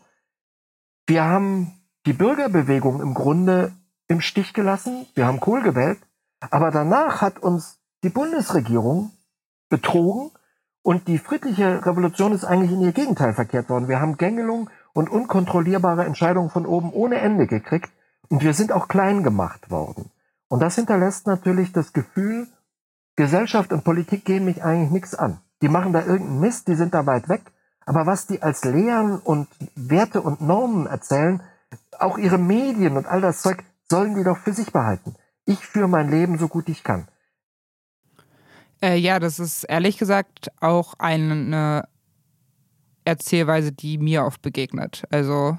wir 1.07 1.23
haben 1.23 1.81
die 2.05 2.13
Bürgerbewegung 2.13 3.01
im 3.01 3.13
Grunde 3.13 3.73
im 4.07 4.21
Stich 4.21 4.53
gelassen, 4.53 5.07
wir 5.15 5.25
haben 5.25 5.39
Kohl 5.39 5.61
gewählt, 5.61 5.99
aber 6.49 6.71
danach 6.71 7.21
hat 7.21 7.39
uns 7.39 7.79
die 8.03 8.09
Bundesregierung 8.09 9.11
betrogen 9.69 10.31
und 10.83 11.07
die 11.07 11.17
friedliche 11.17 11.85
Revolution 11.85 12.33
ist 12.33 12.43
eigentlich 12.43 12.71
in 12.71 12.81
ihr 12.81 12.91
Gegenteil 12.91 13.33
verkehrt 13.33 13.69
worden. 13.69 13.87
Wir 13.87 13.99
haben 13.99 14.17
Gängelung 14.17 14.69
und 14.93 15.09
unkontrollierbare 15.09 16.05
Entscheidungen 16.05 16.49
von 16.49 16.65
oben 16.65 16.91
ohne 16.91 17.17
Ende 17.17 17.47
gekriegt 17.47 17.91
und 18.29 18.43
wir 18.43 18.53
sind 18.53 18.71
auch 18.71 18.87
klein 18.87 19.23
gemacht 19.23 19.71
worden. 19.71 20.11
Und 20.47 20.61
das 20.61 20.75
hinterlässt 20.75 21.27
natürlich 21.27 21.71
das 21.71 21.93
Gefühl, 21.93 22.47
Gesellschaft 23.15 23.73
und 23.73 23.83
Politik 23.83 24.25
gehen 24.25 24.45
mich 24.45 24.63
eigentlich 24.63 24.91
nichts 24.91 25.15
an. 25.15 25.39
Die 25.61 25.69
machen 25.69 25.93
da 25.93 25.99
irgendeinen 25.99 26.39
Mist, 26.39 26.67
die 26.67 26.75
sind 26.75 26.93
da 26.93 27.05
weit 27.05 27.29
weg. 27.29 27.41
Aber 27.85 28.05
was 28.05 28.27
die 28.27 28.41
als 28.41 28.63
Lehren 28.63 29.19
und 29.19 29.47
Werte 29.75 30.21
und 30.21 30.41
Normen 30.41 30.87
erzählen, 30.87 31.41
auch 31.99 32.17
ihre 32.17 32.37
Medien 32.37 32.97
und 32.97 33.05
all 33.05 33.21
das 33.21 33.41
Zeug, 33.41 33.63
sollen 33.89 34.15
die 34.15 34.23
doch 34.23 34.37
für 34.37 34.53
sich 34.53 34.71
behalten. 34.71 35.15
Ich 35.45 35.65
führe 35.65 35.87
mein 35.87 36.09
Leben 36.09 36.37
so 36.37 36.47
gut 36.47 36.69
ich 36.69 36.83
kann. 36.83 37.07
Äh, 38.81 38.95
ja, 38.95 39.19
das 39.19 39.39
ist 39.39 39.63
ehrlich 39.65 39.97
gesagt 39.97 40.51
auch 40.59 40.95
eine 40.97 41.87
Erzählweise, 43.05 43.71
die 43.71 43.97
mir 43.97 44.25
oft 44.25 44.41
begegnet. 44.41 45.03
Also, 45.09 45.57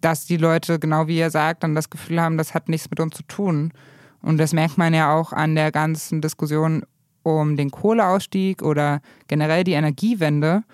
dass 0.00 0.26
die 0.26 0.36
Leute, 0.36 0.78
genau 0.78 1.06
wie 1.06 1.18
ihr 1.18 1.30
sagt, 1.30 1.62
dann 1.62 1.74
das 1.74 1.90
Gefühl 1.90 2.20
haben, 2.20 2.38
das 2.38 2.54
hat 2.54 2.68
nichts 2.68 2.90
mit 2.90 3.00
uns 3.00 3.16
zu 3.16 3.22
tun. 3.24 3.72
Und 4.20 4.38
das 4.38 4.52
merkt 4.52 4.78
man 4.78 4.94
ja 4.94 5.14
auch 5.14 5.32
an 5.32 5.54
der 5.54 5.72
ganzen 5.72 6.20
Diskussion 6.20 6.84
um 7.22 7.56
den 7.56 7.70
Kohleausstieg 7.70 8.62
oder 8.62 9.00
generell 9.28 9.64
die 9.64 9.72
Energiewende, 9.72 10.64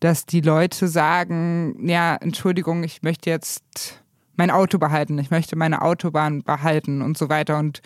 dass 0.00 0.26
die 0.26 0.40
Leute 0.40 0.88
sagen, 0.88 1.88
ja, 1.88 2.16
Entschuldigung, 2.16 2.84
ich 2.84 3.02
möchte 3.02 3.30
jetzt 3.30 4.02
mein 4.36 4.50
Auto 4.50 4.78
behalten, 4.78 5.18
ich 5.18 5.30
möchte 5.30 5.56
meine 5.56 5.82
Autobahn 5.82 6.42
behalten 6.42 7.02
und 7.02 7.16
so 7.16 7.28
weiter. 7.28 7.58
Und 7.58 7.80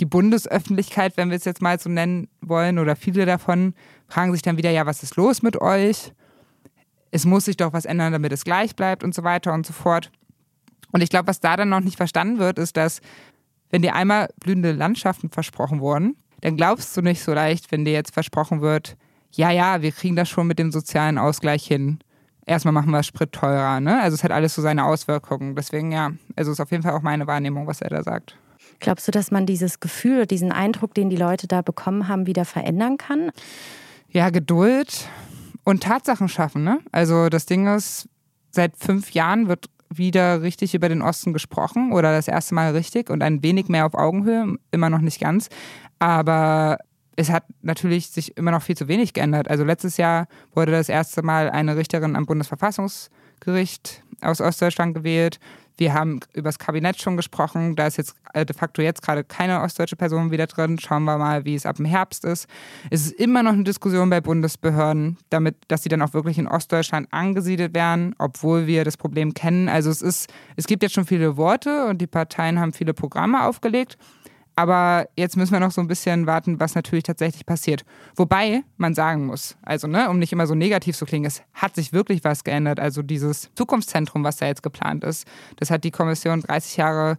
die 0.00 0.04
Bundesöffentlichkeit, 0.04 1.16
wenn 1.16 1.30
wir 1.30 1.36
es 1.36 1.44
jetzt 1.44 1.62
mal 1.62 1.78
so 1.80 1.88
nennen 1.88 2.28
wollen, 2.40 2.78
oder 2.78 2.96
viele 2.96 3.24
davon, 3.24 3.74
fragen 4.08 4.32
sich 4.32 4.42
dann 4.42 4.58
wieder, 4.58 4.70
ja, 4.70 4.86
was 4.86 5.02
ist 5.02 5.16
los 5.16 5.42
mit 5.42 5.60
euch? 5.60 6.12
Es 7.10 7.24
muss 7.24 7.44
sich 7.44 7.56
doch 7.56 7.72
was 7.72 7.84
ändern, 7.84 8.12
damit 8.12 8.32
es 8.32 8.44
gleich 8.44 8.76
bleibt 8.76 9.04
und 9.04 9.14
so 9.14 9.22
weiter 9.22 9.52
und 9.52 9.66
so 9.66 9.72
fort. 9.72 10.10
Und 10.92 11.02
ich 11.02 11.10
glaube, 11.10 11.28
was 11.28 11.40
da 11.40 11.56
dann 11.56 11.68
noch 11.68 11.80
nicht 11.80 11.96
verstanden 11.96 12.38
wird, 12.38 12.58
ist, 12.58 12.76
dass 12.76 13.00
wenn 13.70 13.82
dir 13.82 13.94
einmal 13.94 14.28
blühende 14.40 14.72
Landschaften 14.72 15.30
versprochen 15.30 15.80
wurden, 15.80 16.16
dann 16.40 16.56
glaubst 16.56 16.96
du 16.96 17.02
nicht 17.02 17.22
so 17.22 17.32
leicht, 17.34 17.72
wenn 17.72 17.84
dir 17.84 17.92
jetzt 17.92 18.14
versprochen 18.14 18.60
wird, 18.60 18.96
ja, 19.32 19.50
ja, 19.50 19.82
wir 19.82 19.92
kriegen 19.92 20.16
das 20.16 20.28
schon 20.28 20.46
mit 20.46 20.58
dem 20.58 20.70
sozialen 20.70 21.18
Ausgleich 21.18 21.66
hin. 21.66 21.98
Erstmal 22.46 22.72
machen 22.72 22.90
wir 22.90 23.02
Sprit 23.02 23.32
teurer, 23.32 23.80
ne? 23.80 24.00
Also 24.00 24.14
es 24.14 24.24
hat 24.24 24.30
alles 24.30 24.54
so 24.54 24.62
seine 24.62 24.84
Auswirkungen. 24.84 25.56
Deswegen 25.56 25.90
ja, 25.92 26.12
also 26.36 26.52
ist 26.52 26.60
auf 26.60 26.70
jeden 26.70 26.82
Fall 26.82 26.92
auch 26.92 27.02
meine 27.02 27.26
Wahrnehmung, 27.26 27.66
was 27.66 27.80
er 27.80 27.90
da 27.90 28.02
sagt. 28.02 28.38
Glaubst 28.78 29.08
du, 29.08 29.12
dass 29.12 29.30
man 29.30 29.46
dieses 29.46 29.80
Gefühl, 29.80 30.26
diesen 30.26 30.52
Eindruck, 30.52 30.94
den 30.94 31.10
die 31.10 31.16
Leute 31.16 31.48
da 31.48 31.62
bekommen 31.62 32.08
haben, 32.08 32.26
wieder 32.26 32.44
verändern 32.44 32.98
kann? 32.98 33.30
Ja, 34.10 34.30
Geduld 34.30 35.08
und 35.66 35.82
Tatsachen 35.82 36.28
schaffen, 36.28 36.62
ne? 36.62 36.78
Also 36.92 37.28
das 37.28 37.44
Ding 37.44 37.66
ist, 37.66 38.08
seit 38.52 38.76
fünf 38.76 39.10
Jahren 39.10 39.48
wird 39.48 39.66
wieder 39.90 40.40
richtig 40.40 40.74
über 40.74 40.88
den 40.88 41.02
Osten 41.02 41.32
gesprochen 41.32 41.92
oder 41.92 42.12
das 42.12 42.28
erste 42.28 42.54
Mal 42.54 42.70
richtig 42.70 43.10
und 43.10 43.20
ein 43.20 43.42
wenig 43.42 43.68
mehr 43.68 43.84
auf 43.84 43.94
Augenhöhe, 43.94 44.56
immer 44.70 44.90
noch 44.90 45.00
nicht 45.00 45.20
ganz. 45.20 45.48
Aber 45.98 46.78
es 47.16 47.30
hat 47.30 47.44
natürlich 47.62 48.10
sich 48.10 48.36
immer 48.36 48.52
noch 48.52 48.62
viel 48.62 48.76
zu 48.76 48.86
wenig 48.86 49.12
geändert. 49.12 49.48
Also 49.48 49.64
letztes 49.64 49.96
Jahr 49.96 50.28
wurde 50.54 50.70
das 50.70 50.88
erste 50.88 51.22
Mal 51.22 51.50
eine 51.50 51.76
Richterin 51.76 52.14
am 52.14 52.26
Bundesverfassungsgericht 52.26 54.04
aus 54.20 54.40
Ostdeutschland 54.40 54.94
gewählt. 54.94 55.38
Wir 55.78 55.92
haben 55.92 56.20
über 56.32 56.48
das 56.48 56.58
Kabinett 56.58 57.00
schon 57.00 57.16
gesprochen. 57.16 57.76
Da 57.76 57.86
ist 57.86 57.98
jetzt 57.98 58.14
äh, 58.32 58.46
de 58.46 58.56
facto 58.56 58.80
jetzt 58.80 59.02
gerade 59.02 59.24
keine 59.24 59.60
ostdeutsche 59.60 59.96
Person 59.96 60.30
wieder 60.30 60.46
drin. 60.46 60.78
Schauen 60.78 61.04
wir 61.04 61.18
mal, 61.18 61.44
wie 61.44 61.54
es 61.54 61.66
ab 61.66 61.76
dem 61.76 61.84
Herbst 61.84 62.24
ist. 62.24 62.48
Es 62.90 63.06
ist 63.06 63.12
immer 63.20 63.42
noch 63.42 63.52
eine 63.52 63.64
Diskussion 63.64 64.08
bei 64.08 64.20
Bundesbehörden, 64.20 65.18
damit, 65.28 65.56
dass 65.68 65.82
sie 65.82 65.90
dann 65.90 66.00
auch 66.00 66.14
wirklich 66.14 66.38
in 66.38 66.48
Ostdeutschland 66.48 67.08
angesiedelt 67.12 67.74
werden, 67.74 68.14
obwohl 68.18 68.66
wir 68.66 68.84
das 68.84 68.96
Problem 68.96 69.34
kennen. 69.34 69.68
Also 69.68 69.90
es 69.90 70.00
ist, 70.00 70.32
es 70.56 70.66
gibt 70.66 70.82
jetzt 70.82 70.94
schon 70.94 71.06
viele 71.06 71.36
Worte 71.36 71.86
und 71.86 71.98
die 71.98 72.06
Parteien 72.06 72.58
haben 72.58 72.72
viele 72.72 72.94
Programme 72.94 73.44
aufgelegt. 73.44 73.98
Aber 74.58 75.06
jetzt 75.16 75.36
müssen 75.36 75.52
wir 75.52 75.60
noch 75.60 75.70
so 75.70 75.82
ein 75.82 75.86
bisschen 75.86 76.26
warten, 76.26 76.58
was 76.58 76.74
natürlich 76.74 77.04
tatsächlich 77.04 77.44
passiert. 77.44 77.84
Wobei 78.16 78.62
man 78.78 78.94
sagen 78.94 79.26
muss, 79.26 79.58
also 79.60 79.86
ne, 79.86 80.08
um 80.08 80.18
nicht 80.18 80.32
immer 80.32 80.46
so 80.46 80.54
negativ 80.54 80.96
zu 80.96 81.04
klingen, 81.04 81.26
es 81.26 81.42
hat 81.52 81.74
sich 81.74 81.92
wirklich 81.92 82.24
was 82.24 82.42
geändert. 82.42 82.80
Also 82.80 83.02
dieses 83.02 83.50
Zukunftszentrum, 83.54 84.24
was 84.24 84.38
da 84.38 84.46
jetzt 84.46 84.62
geplant 84.62 85.04
ist, 85.04 85.26
das 85.56 85.70
hat 85.70 85.84
die 85.84 85.90
Kommission 85.90 86.40
30 86.40 86.78
Jahre 86.78 87.18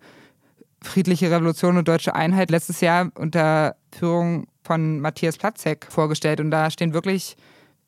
friedliche 0.81 1.29
Revolution 1.29 1.77
und 1.77 1.87
deutsche 1.87 2.15
Einheit 2.15 2.49
letztes 2.49 2.81
Jahr 2.81 3.11
unter 3.15 3.75
Führung 3.91 4.47
von 4.63 4.99
Matthias 4.99 5.37
Platzek 5.37 5.85
vorgestellt. 5.89 6.39
Und 6.39 6.49
da 6.49 6.71
stehen 6.71 6.93
wirklich 6.93 7.37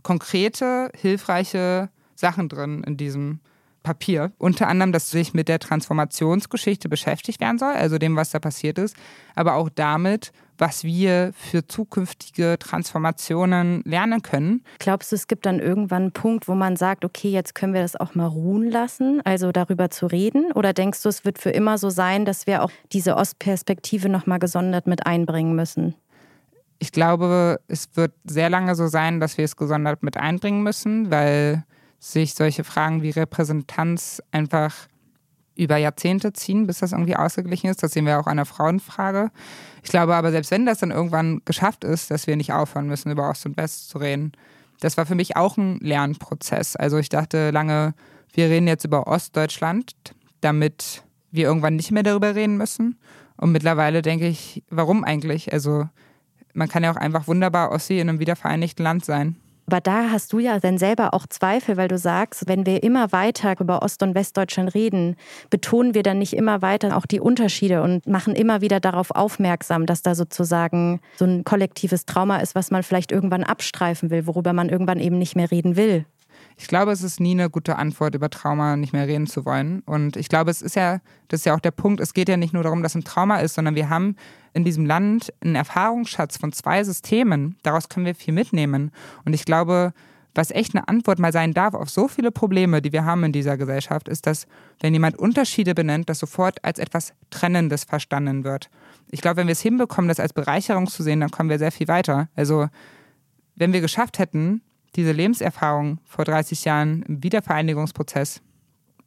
konkrete, 0.04 0.92
hilfreiche 0.96 1.90
Sachen 2.16 2.50
drin 2.50 2.84
in 2.86 2.98
diesem 2.98 3.40
Papier. 3.90 4.32
Unter 4.38 4.68
anderem, 4.68 4.92
dass 4.92 5.10
sich 5.10 5.34
mit 5.34 5.48
der 5.48 5.58
Transformationsgeschichte 5.58 6.90
beschäftigt 6.90 7.42
werden 7.42 7.58
soll, 7.58 7.74
also 7.74 7.98
dem, 7.98 8.16
was 8.16 8.30
da 8.30 8.38
passiert 8.38 8.78
ist, 8.78 8.96
aber 9.34 9.56
auch 9.56 9.68
damit, 9.74 10.32
was 10.60 10.84
wir 10.84 11.32
für 11.34 11.66
zukünftige 11.66 12.58
Transformationen 12.60 13.82
lernen 13.86 14.22
können. 14.22 14.64
Glaubst 14.78 15.12
du, 15.12 15.16
es 15.16 15.26
gibt 15.26 15.48
dann 15.48 15.58
irgendwann 15.58 16.04
einen 16.04 16.12
Punkt, 16.12 16.48
wo 16.48 16.54
man 16.54 16.76
sagt, 16.76 17.04
okay, 17.04 17.32
jetzt 17.32 17.56
können 17.56 17.74
wir 17.74 17.82
das 17.82 17.96
auch 17.96 18.14
mal 18.14 18.28
ruhen 18.28 18.70
lassen, 18.70 19.22
also 19.24 19.52
darüber 19.52 19.90
zu 19.90 20.06
reden? 20.06 20.52
Oder 20.52 20.74
denkst 20.74 21.02
du, 21.02 21.10
es 21.10 21.26
wird 21.26 21.40
für 21.40 21.50
immer 21.50 21.80
so 21.80 21.90
sein, 21.90 22.26
dass 22.26 22.46
wir 22.46 22.62
auch 22.62 22.72
diese 22.92 23.16
Ostperspektive 23.16 24.08
nochmal 24.08 24.38
gesondert 24.38 24.86
mit 24.86 25.08
einbringen 25.08 25.56
müssen? 25.56 25.96
Ich 26.78 26.92
glaube, 26.92 27.60
es 27.68 27.90
wird 27.96 28.14
sehr 28.24 28.52
lange 28.52 28.76
so 28.76 28.86
sein, 28.86 29.20
dass 29.20 29.40
wir 29.40 29.46
es 29.46 29.56
gesondert 29.56 30.04
mit 30.04 30.16
einbringen 30.16 30.62
müssen, 30.62 31.10
weil 31.10 31.64
sich 32.00 32.34
solche 32.34 32.64
Fragen 32.64 33.02
wie 33.02 33.10
Repräsentanz 33.10 34.24
einfach 34.32 34.74
über 35.56 35.76
Jahrzehnte 35.76 36.32
ziehen, 36.32 36.68
bis 36.68 36.80
das 36.80 36.94
irgendwie 36.94 37.18
ausgeglichen 37.18 37.70
ist. 37.70 37.84
Das 37.84 37.92
sehen 37.92 38.06
wir 38.06 38.20
auch 38.20 38.28
an 38.28 38.38
der 38.38 38.46
Frauenfrage. 38.46 39.30
Ich 39.84 39.90
glaube 39.90 40.16
aber, 40.16 40.32
selbst 40.32 40.52
wenn 40.52 40.66
das 40.66 40.80
dann 40.80 40.92
irgendwann 40.92 41.42
geschafft 41.44 41.84
ist, 41.84 42.10
dass 42.12 42.28
wir 42.28 42.38
nicht 42.38 42.54
aufhören 42.54 42.88
müssen, 42.88 43.12
über 43.12 43.30
Ost 43.30 43.46
und 43.46 43.58
West 43.58 43.90
zu 43.90 43.98
reden, 43.98 44.32
das 44.80 44.96
war 44.96 45.06
für 45.06 45.16
mich 45.16 45.36
auch 45.36 45.58
ein 45.58 45.78
Lernprozess. 45.82 46.78
Also 46.78 46.98
ich 46.98 47.10
dachte 47.10 47.52
lange, 47.52 47.94
wir 48.32 48.50
reden 48.50 48.68
jetzt 48.68 48.86
über 48.86 49.08
Ostdeutschland, 49.08 49.94
damit 50.40 51.04
wir 51.32 51.46
irgendwann 51.46 51.76
nicht 51.76 51.92
mehr 51.92 52.04
darüber 52.04 52.36
reden 52.36 52.56
müssen. 52.56 52.98
Und 53.36 53.52
mittlerweile 53.52 54.02
denke 54.02 54.28
ich, 54.28 54.64
warum 54.70 55.04
eigentlich? 55.04 55.52
Also 55.52 55.90
man 56.54 56.70
kann 56.70 56.84
ja 56.84 56.92
auch 56.92 56.98
einfach 56.98 57.28
wunderbar 57.28 57.72
Ossi 57.72 58.00
in 58.00 58.08
einem 58.08 58.20
wiedervereinigten 58.20 58.84
Land 58.84 59.04
sein. 59.04 59.36
Aber 59.70 59.82
da 59.82 60.10
hast 60.10 60.34
du 60.34 60.40
ja 60.40 60.60
dann 60.60 60.80
selber 60.80 61.14
auch 61.14 61.28
Zweifel, 61.28 61.78
weil 61.78 61.88
du 61.88 62.00
sagst, 62.00 62.48
wenn 62.48 62.66
wir 62.66 62.82
immer 62.82 63.12
weiter 63.12 63.54
über 63.60 63.84
Ost- 63.84 64.02
und 64.02 64.16
Westdeutschland 64.16 64.74
reden, 64.74 65.16
betonen 65.52 65.94
wir 65.94 66.02
dann 66.02 66.18
nicht 66.18 66.34
immer 66.34 66.64
weiter 66.64 66.98
auch 66.98 67.06
die 67.06 67.20
Unterschiede 67.20 67.84
und 67.84 68.08
machen 68.08 68.34
immer 68.34 68.62
wieder 68.62 68.80
darauf 68.80 69.12
aufmerksam, 69.12 69.86
dass 69.86 70.02
da 70.02 70.16
sozusagen 70.16 71.02
so 71.18 71.26
ein 71.26 71.44
kollektives 71.44 72.08
Trauma 72.08 72.38
ist, 72.38 72.56
was 72.56 72.72
man 72.72 72.82
vielleicht 72.82 73.12
irgendwann 73.12 73.44
abstreifen 73.44 74.10
will, 74.10 74.26
worüber 74.26 74.54
man 74.54 74.70
irgendwann 74.70 75.00
eben 75.00 75.20
nicht 75.20 75.36
mehr 75.36 75.52
reden 75.52 75.76
will. 75.76 76.04
Ich 76.62 76.68
glaube, 76.68 76.92
es 76.92 77.04
ist 77.04 77.22
nie 77.22 77.32
eine 77.32 77.50
gute 77.50 77.78
Antwort, 77.78 78.16
über 78.16 78.30
Trauma 78.30 78.76
nicht 78.76 78.92
mehr 78.92 79.08
reden 79.08 79.28
zu 79.28 79.46
wollen. 79.46 79.80
Und 79.86 80.18
ich 80.18 80.28
glaube, 80.28 80.52
es 80.52 80.62
ist 80.62 80.76
ja, 80.76 81.00
das 81.30 81.40
ist 81.40 81.46
ja 81.46 81.56
auch 81.56 81.62
der 81.62 81.72
Punkt, 81.72 82.02
es 82.02 82.14
geht 82.14 82.28
ja 82.28 82.36
nicht 82.36 82.54
nur 82.54 82.64
darum, 82.64 82.84
dass 82.84 82.96
ein 82.96 83.06
Trauma 83.06 83.38
ist, 83.38 83.54
sondern 83.54 83.76
wir 83.76 83.90
haben 83.90 84.18
in 84.52 84.66
diesem 84.66 84.86
Land 84.86 85.34
einen 85.40 85.56
Erfahrungsschatz 85.56 86.36
von 86.36 86.52
zwei 86.52 86.84
Systemen. 86.84 87.56
Daraus 87.64 87.88
können 87.88 88.06
wir 88.06 88.14
viel 88.14 88.34
mitnehmen. 88.34 88.92
Und 89.24 89.34
ich 89.34 89.46
glaube, 89.46 89.94
was 90.36 90.52
echt 90.52 90.76
eine 90.76 90.86
Antwort 90.90 91.18
mal 91.18 91.32
sein 91.32 91.54
darf 91.54 91.74
auf 91.74 91.90
so 91.90 92.10
viele 92.10 92.30
Probleme, 92.30 92.82
die 92.82 92.92
wir 92.92 93.06
haben 93.06 93.24
in 93.24 93.32
dieser 93.32 93.56
Gesellschaft, 93.56 94.10
ist, 94.10 94.28
dass 94.28 94.46
wenn 94.82 94.94
jemand 94.94 95.18
Unterschiede 95.18 95.74
benennt, 95.74 96.10
das 96.10 96.20
sofort 96.20 96.66
als 96.66 96.78
etwas 96.78 97.14
Trennendes 97.30 97.86
verstanden 97.86 98.44
wird. 98.44 98.70
Ich 99.12 99.22
glaube, 99.22 99.38
wenn 99.38 99.48
wir 99.48 99.54
es 99.54 99.62
hinbekommen, 99.62 100.10
das 100.10 100.20
als 100.20 100.34
Bereicherung 100.34 100.88
zu 100.88 101.04
sehen, 101.04 101.22
dann 101.22 101.32
kommen 101.32 101.50
wir 101.50 101.58
sehr 101.58 101.72
viel 101.72 101.88
weiter. 101.88 102.28
Also 102.36 102.68
wenn 103.56 103.72
wir 103.72 103.80
geschafft 103.80 104.20
hätten, 104.20 104.62
diese 104.96 105.12
Lebenserfahrung 105.12 106.00
vor 106.06 106.26
30 106.26 106.66
Jahren 106.66 107.04
im 107.04 107.24
Wiedervereinigungsprozess 107.24 108.42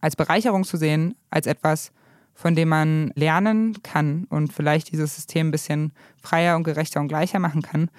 als 0.00 0.16
Bereicherung 0.16 0.64
zu 0.64 0.76
sehen, 0.76 1.14
als 1.30 1.46
etwas, 1.46 1.92
von 2.34 2.54
dem 2.54 2.68
man 2.68 3.12
lernen 3.14 3.82
kann 3.82 4.24
und 4.24 4.52
vielleicht 4.52 4.92
dieses 4.92 5.14
System 5.14 5.48
ein 5.48 5.52
bisschen 5.52 5.92
freier 6.20 6.56
und 6.56 6.64
gerechter 6.64 7.00
und 7.00 7.08
gleicher 7.08 7.38
machen 7.38 7.62
kann. 7.62 7.90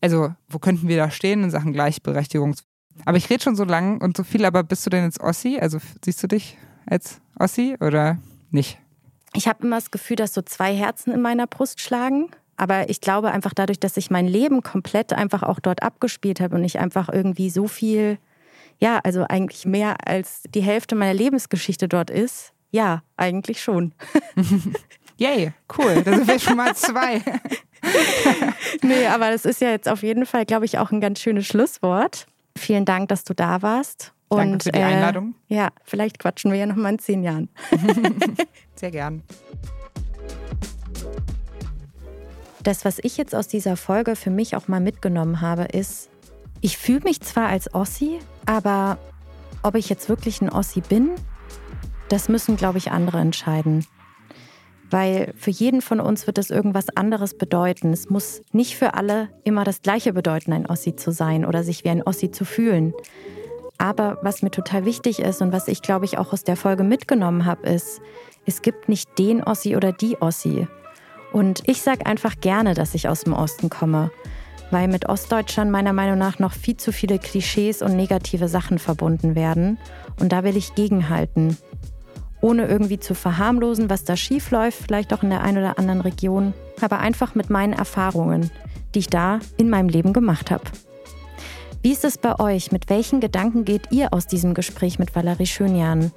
Also, 0.00 0.34
wo 0.48 0.58
könnten 0.58 0.88
wir 0.88 0.96
da 0.96 1.10
stehen 1.10 1.44
in 1.44 1.50
Sachen 1.50 1.72
Gleichberechtigung? 1.72 2.54
Aber 3.04 3.16
ich 3.16 3.28
rede 3.28 3.42
schon 3.42 3.56
so 3.56 3.64
lang 3.64 4.00
und 4.00 4.16
so 4.16 4.24
viel, 4.24 4.44
aber 4.44 4.62
bist 4.62 4.86
du 4.86 4.90
denn 4.90 5.04
jetzt 5.04 5.20
Ossi? 5.20 5.58
Also 5.58 5.78
siehst 6.04 6.22
du 6.22 6.28
dich 6.28 6.56
als 6.86 7.20
Ossi 7.38 7.76
oder 7.80 8.18
nicht? 8.50 8.78
Ich 9.34 9.48
habe 9.48 9.64
immer 9.64 9.76
das 9.76 9.90
Gefühl, 9.90 10.16
dass 10.16 10.32
so 10.32 10.42
zwei 10.42 10.74
Herzen 10.74 11.12
in 11.12 11.20
meiner 11.20 11.46
Brust 11.46 11.80
schlagen. 11.80 12.28
Aber 12.56 12.88
ich 12.88 13.00
glaube 13.00 13.30
einfach 13.30 13.54
dadurch, 13.54 13.80
dass 13.80 13.96
ich 13.96 14.10
mein 14.10 14.26
Leben 14.26 14.62
komplett 14.62 15.12
einfach 15.12 15.42
auch 15.42 15.60
dort 15.60 15.82
abgespielt 15.82 16.40
habe 16.40 16.56
und 16.56 16.64
ich 16.64 16.78
einfach 16.78 17.08
irgendwie 17.08 17.50
so 17.50 17.68
viel, 17.68 18.18
ja, 18.78 19.00
also 19.02 19.24
eigentlich 19.28 19.66
mehr 19.66 19.96
als 20.06 20.42
die 20.54 20.62
Hälfte 20.62 20.94
meiner 20.94 21.14
Lebensgeschichte 21.14 21.88
dort 21.88 22.10
ist, 22.10 22.52
ja, 22.70 23.02
eigentlich 23.16 23.62
schon. 23.62 23.94
Yay, 25.16 25.52
cool. 25.78 26.02
Da 26.02 26.16
sind 26.16 26.26
wir 26.26 26.38
schon 26.40 26.56
mal 26.56 26.74
zwei. 26.74 27.22
nee, 28.82 29.06
aber 29.06 29.30
das 29.30 29.44
ist 29.44 29.60
ja 29.60 29.70
jetzt 29.70 29.88
auf 29.88 30.02
jeden 30.02 30.26
Fall, 30.26 30.44
glaube 30.44 30.64
ich, 30.64 30.78
auch 30.78 30.90
ein 30.90 31.00
ganz 31.00 31.20
schönes 31.20 31.46
Schlusswort. 31.46 32.26
Vielen 32.58 32.84
Dank, 32.84 33.08
dass 33.08 33.24
du 33.24 33.34
da 33.34 33.62
warst. 33.62 34.12
Danke 34.30 34.52
und, 34.54 34.62
für 34.64 34.72
die 34.72 34.80
Einladung. 34.80 35.34
Äh, 35.48 35.54
ja, 35.54 35.68
vielleicht 35.84 36.18
quatschen 36.18 36.50
wir 36.50 36.58
ja 36.58 36.66
noch 36.66 36.76
mal 36.76 36.90
in 36.90 36.98
zehn 36.98 37.22
Jahren. 37.22 37.48
Sehr 38.74 38.90
gern. 38.90 39.22
Das, 42.64 42.86
was 42.86 42.98
ich 43.02 43.18
jetzt 43.18 43.34
aus 43.34 43.46
dieser 43.46 43.76
Folge 43.76 44.16
für 44.16 44.30
mich 44.30 44.56
auch 44.56 44.68
mal 44.68 44.80
mitgenommen 44.80 45.42
habe, 45.42 45.64
ist, 45.64 46.08
ich 46.62 46.78
fühle 46.78 47.00
mich 47.00 47.20
zwar 47.20 47.48
als 47.48 47.72
Ossi, 47.74 48.18
aber 48.46 48.96
ob 49.62 49.74
ich 49.74 49.90
jetzt 49.90 50.08
wirklich 50.08 50.40
ein 50.40 50.48
Ossi 50.48 50.80
bin, 50.80 51.10
das 52.08 52.30
müssen, 52.30 52.56
glaube 52.56 52.78
ich, 52.78 52.90
andere 52.90 53.18
entscheiden. 53.18 53.86
Weil 54.90 55.34
für 55.36 55.50
jeden 55.50 55.82
von 55.82 56.00
uns 56.00 56.26
wird 56.26 56.38
das 56.38 56.48
irgendwas 56.48 56.88
anderes 56.96 57.36
bedeuten. 57.36 57.92
Es 57.92 58.08
muss 58.08 58.42
nicht 58.52 58.76
für 58.76 58.94
alle 58.94 59.28
immer 59.44 59.64
das 59.64 59.82
Gleiche 59.82 60.14
bedeuten, 60.14 60.54
ein 60.54 60.66
Ossi 60.66 60.96
zu 60.96 61.10
sein 61.12 61.44
oder 61.44 61.64
sich 61.64 61.84
wie 61.84 61.90
ein 61.90 62.02
Ossi 62.02 62.30
zu 62.30 62.46
fühlen. 62.46 62.94
Aber 63.76 64.18
was 64.22 64.40
mir 64.40 64.50
total 64.50 64.86
wichtig 64.86 65.18
ist 65.18 65.42
und 65.42 65.52
was 65.52 65.68
ich, 65.68 65.82
glaube 65.82 66.06
ich, 66.06 66.16
auch 66.16 66.32
aus 66.32 66.44
der 66.44 66.56
Folge 66.56 66.84
mitgenommen 66.84 67.44
habe, 67.44 67.68
ist, 67.68 68.00
es 68.46 68.62
gibt 68.62 68.88
nicht 68.88 69.18
den 69.18 69.42
Ossi 69.42 69.76
oder 69.76 69.92
die 69.92 70.16
Ossi. 70.22 70.66
Und 71.34 71.64
ich 71.66 71.82
sage 71.82 72.06
einfach 72.06 72.40
gerne, 72.40 72.74
dass 72.74 72.94
ich 72.94 73.08
aus 73.08 73.22
dem 73.22 73.32
Osten 73.32 73.68
komme, 73.68 74.12
weil 74.70 74.86
mit 74.86 75.08
Ostdeutschland 75.08 75.68
meiner 75.68 75.92
Meinung 75.92 76.16
nach 76.16 76.38
noch 76.38 76.52
viel 76.52 76.76
zu 76.76 76.92
viele 76.92 77.18
Klischees 77.18 77.82
und 77.82 77.96
negative 77.96 78.46
Sachen 78.46 78.78
verbunden 78.78 79.34
werden. 79.34 79.76
Und 80.20 80.30
da 80.30 80.44
will 80.44 80.56
ich 80.56 80.76
gegenhalten. 80.76 81.56
Ohne 82.40 82.68
irgendwie 82.68 83.00
zu 83.00 83.16
verharmlosen, 83.16 83.90
was 83.90 84.04
da 84.04 84.16
schief 84.16 84.52
läuft, 84.52 84.80
vielleicht 84.80 85.12
auch 85.12 85.24
in 85.24 85.30
der 85.30 85.42
einen 85.42 85.58
oder 85.58 85.76
anderen 85.76 86.02
Region, 86.02 86.54
aber 86.80 87.00
einfach 87.00 87.34
mit 87.34 87.50
meinen 87.50 87.72
Erfahrungen, 87.72 88.52
die 88.94 89.00
ich 89.00 89.08
da 89.08 89.40
in 89.56 89.68
meinem 89.68 89.88
Leben 89.88 90.12
gemacht 90.12 90.52
habe. 90.52 90.62
Wie 91.82 91.90
ist 91.90 92.04
es 92.04 92.16
bei 92.16 92.38
euch? 92.38 92.70
Mit 92.70 92.88
welchen 92.90 93.18
Gedanken 93.18 93.64
geht 93.64 93.90
ihr 93.90 94.14
aus 94.14 94.28
diesem 94.28 94.54
Gespräch 94.54 95.00
mit 95.00 95.16
Valerie 95.16 95.46
Schönjan? 95.46 96.12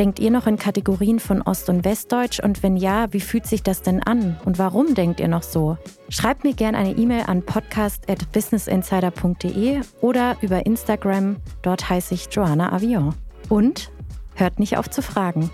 Denkt 0.00 0.18
ihr 0.18 0.30
noch 0.30 0.46
in 0.46 0.56
Kategorien 0.56 1.20
von 1.20 1.42
Ost- 1.42 1.68
und 1.68 1.84
Westdeutsch? 1.84 2.40
Und 2.40 2.62
wenn 2.62 2.78
ja, 2.78 3.12
wie 3.12 3.20
fühlt 3.20 3.46
sich 3.46 3.62
das 3.62 3.82
denn 3.82 4.02
an? 4.02 4.40
Und 4.46 4.58
warum 4.58 4.94
denkt 4.94 5.20
ihr 5.20 5.28
noch 5.28 5.42
so? 5.42 5.76
Schreibt 6.08 6.42
mir 6.42 6.54
gerne 6.54 6.78
eine 6.78 6.92
E-Mail 6.92 7.24
an 7.26 7.42
podcast.businessinsider.de 7.42 9.82
oder 10.00 10.38
über 10.40 10.64
Instagram. 10.64 11.36
Dort 11.60 11.90
heiße 11.90 12.14
ich 12.14 12.28
Joanna 12.32 12.72
Avion. 12.72 13.14
Und 13.50 13.92
hört 14.36 14.58
nicht 14.58 14.78
auf 14.78 14.88
zu 14.88 15.02
fragen. 15.02 15.50